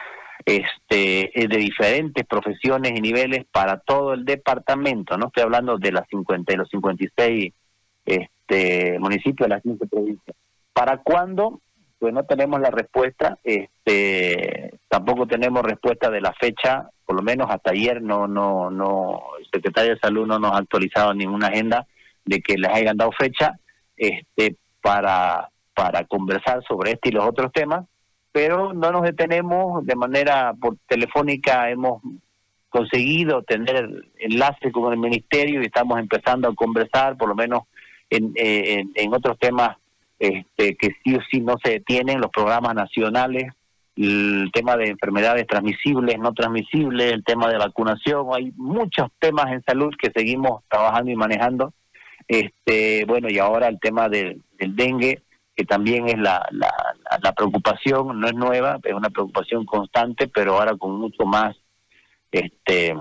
este, 0.44 1.40
eh, 1.40 1.48
de 1.48 1.56
diferentes 1.56 2.26
profesiones 2.26 2.92
y 2.94 3.00
niveles 3.00 3.44
para 3.50 3.78
todo 3.78 4.14
el 4.14 4.24
departamento. 4.24 5.16
No 5.16 5.26
estoy 5.26 5.44
hablando 5.44 5.78
de 5.78 5.92
las 5.92 6.06
50 6.08 6.52
y 6.52 6.56
los 6.56 6.68
56 6.70 7.52
este, 8.04 8.98
municipios 8.98 9.48
de 9.48 9.54
las 9.54 9.62
15 9.62 9.86
provincias. 9.86 10.36
¿Para 10.72 10.98
cuándo? 10.98 11.60
Pues 11.98 12.12
no 12.12 12.24
tenemos 12.24 12.60
la 12.60 12.70
respuesta. 12.70 13.38
Este, 13.44 14.78
tampoco 14.88 15.26
tenemos 15.26 15.62
respuesta 15.62 16.10
de 16.10 16.20
la 16.20 16.32
fecha. 16.32 16.88
Por 17.06 17.16
lo 17.16 17.22
menos 17.22 17.48
hasta 17.50 17.70
ayer 17.70 18.02
no, 18.02 18.26
no, 18.26 18.70
no, 18.70 19.20
el 19.38 19.46
secretario 19.52 19.94
de 19.94 20.00
Salud 20.00 20.26
no 20.26 20.38
nos 20.38 20.52
ha 20.52 20.58
actualizado 20.58 21.14
ninguna 21.14 21.48
agenda 21.48 21.86
de 22.24 22.40
que 22.40 22.56
les 22.56 22.70
hayan 22.72 22.96
dado 22.96 23.12
fecha 23.12 23.58
este, 23.96 24.56
para, 24.80 25.48
para 25.74 26.04
conversar 26.04 26.62
sobre 26.66 26.92
este 26.92 27.10
y 27.10 27.12
los 27.12 27.24
otros 27.24 27.52
temas 27.52 27.84
pero 28.32 28.72
no 28.72 28.90
nos 28.90 29.02
detenemos 29.02 29.84
de 29.84 29.94
manera 29.94 30.54
por 30.58 30.76
telefónica 30.88 31.70
hemos 31.70 32.02
conseguido 32.70 33.42
tener 33.42 34.06
enlace 34.18 34.72
con 34.72 34.92
el 34.92 34.98
ministerio 34.98 35.62
y 35.62 35.66
estamos 35.66 35.98
empezando 35.98 36.48
a 36.48 36.54
conversar 36.54 37.16
por 37.18 37.28
lo 37.28 37.34
menos 37.34 37.64
en, 38.08 38.32
eh, 38.34 38.84
en, 38.94 39.14
otros 39.14 39.38
temas 39.38 39.76
este, 40.18 40.74
que 40.76 40.88
sí 41.04 41.14
o 41.14 41.20
sí 41.30 41.40
no 41.40 41.56
se 41.62 41.72
detienen 41.72 42.20
los 42.20 42.30
programas 42.30 42.74
nacionales 42.74 43.52
el 43.96 44.50
tema 44.54 44.76
de 44.78 44.88
enfermedades 44.88 45.46
transmisibles 45.46 46.18
no 46.18 46.32
transmisibles 46.32 47.12
el 47.12 47.24
tema 47.24 47.48
de 47.48 47.58
vacunación 47.58 48.26
hay 48.32 48.52
muchos 48.56 49.10
temas 49.18 49.52
en 49.52 49.62
salud 49.64 49.92
que 50.00 50.10
seguimos 50.14 50.62
trabajando 50.68 51.10
y 51.10 51.16
manejando. 51.16 51.74
Este 52.26 53.04
bueno 53.04 53.28
y 53.28 53.38
ahora 53.38 53.68
el 53.68 53.78
tema 53.80 54.08
del 54.08 54.40
dengue 54.58 55.22
que 55.54 55.64
también 55.64 56.08
es 56.08 56.18
la, 56.18 56.48
la, 56.50 57.32
preocupación, 57.32 58.20
no 58.20 58.26
es 58.26 58.34
nueva, 58.34 58.78
es 58.82 58.94
una 58.94 59.10
preocupación 59.10 59.64
constante, 59.66 60.28
pero 60.28 60.54
ahora 60.54 60.76
con 60.76 60.98
mucho 60.98 61.24
más, 61.24 61.56
este, 62.30 62.94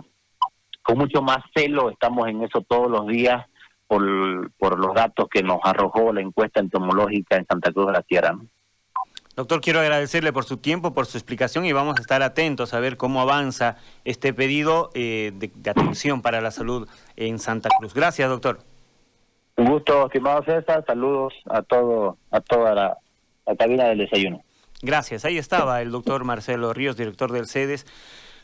con 0.82 0.98
mucho 0.98 1.22
más 1.22 1.38
celo, 1.56 1.90
estamos 1.90 2.28
en 2.28 2.44
eso 2.44 2.62
todos 2.62 2.90
los 2.90 3.08
días 3.08 3.46
por, 3.88 4.52
por 4.58 4.80
los 4.80 4.94
datos 4.94 5.28
que 5.30 5.44
nos 5.44 5.60
arrojó 5.64 6.12
la 6.12 6.22
encuesta 6.22 6.60
entomológica 6.60 7.38
en 7.38 7.46
Santa 7.46 7.72
Cruz 7.72 7.88
de 7.88 7.94
la 7.94 8.04
Sierra. 8.04 8.38
Doctor, 9.36 9.62
quiero 9.62 9.80
agradecerle 9.80 10.34
por 10.34 10.44
su 10.44 10.58
tiempo, 10.58 10.94
por 10.94 11.06
su 11.06 11.18
explicación 11.18 11.66
y 11.66 11.72
vamos 11.72 11.98
a 11.98 12.02
estar 12.02 12.22
atentos 12.22 12.74
a 12.74 12.82
ver 12.82 12.98
cómo 12.98 13.22
avanza 13.22 13.78
este 14.04 14.34
pedido 14.34 14.90
eh, 14.94 15.32
de 15.34 15.70
atención 15.70 16.22
para 16.22 16.42
la 16.42 16.52
salud 16.52 16.90
en 17.16 17.40
Santa 17.40 17.70
Cruz. 17.80 17.94
Gracias, 17.94 18.28
doctor. 18.28 18.71
Un 19.62 19.68
gusto, 19.68 20.08
estimado 20.08 20.44
César. 20.44 20.84
Saludos 20.88 21.36
a 21.48 21.62
todo, 21.62 22.18
a 22.32 22.42
toda 22.42 22.74
la, 22.74 22.98
cabina 23.60 23.90
del 23.90 24.00
desayuno. 24.00 24.42
Gracias. 24.82 25.24
Ahí 25.24 25.38
estaba 25.38 25.84
el 25.84 25.92
doctor 25.92 26.24
Marcelo 26.24 26.74
Ríos, 26.74 26.98
director 26.98 27.32
del 27.32 27.46
CEDES, 27.46 27.86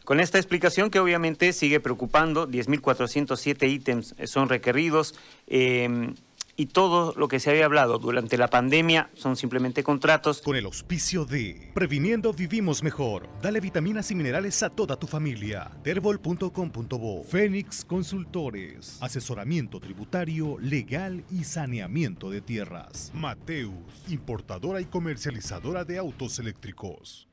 con 0.05 0.19
esta 0.19 0.37
explicación 0.37 0.91
que 0.91 0.99
obviamente 0.99 1.53
sigue 1.53 1.79
preocupando. 1.79 2.47
10.407 2.47 3.67
ítems 3.67 4.13
son 4.25 4.47
requeridos. 4.47 5.15
Eh, 5.47 6.13
y 6.57 6.65
todo 6.65 7.13
lo 7.15 7.27
que 7.27 7.39
se 7.39 7.51
había 7.51 7.65
hablado 7.65 7.99
durante 7.99 8.37
la 8.37 8.49
pandemia 8.49 9.09
son 9.13 9.35
simplemente 9.37 9.83
contratos. 9.83 10.41
Con 10.41 10.55
el 10.55 10.65
auspicio 10.65 11.23
de 11.23 11.71
Previniendo 11.73 12.33
Vivimos 12.33 12.83
Mejor. 12.83 13.29
Dale 13.41 13.61
vitaminas 13.61 14.09
y 14.11 14.15
minerales 14.15 14.61
a 14.63 14.69
toda 14.69 14.97
tu 14.97 15.07
familia. 15.07 15.71
Terbol.com.bo 15.83 17.23
Fénix 17.23 17.85
Consultores. 17.85 18.97
Asesoramiento 19.01 19.79
tributario, 19.79 20.57
legal 20.59 21.23
y 21.29 21.43
saneamiento 21.43 22.31
de 22.31 22.41
tierras. 22.41 23.11
Mateus, 23.13 23.73
importadora 24.09 24.81
y 24.81 24.85
comercializadora 24.85 25.85
de 25.85 25.99
autos 25.99 26.39
eléctricos. 26.39 27.26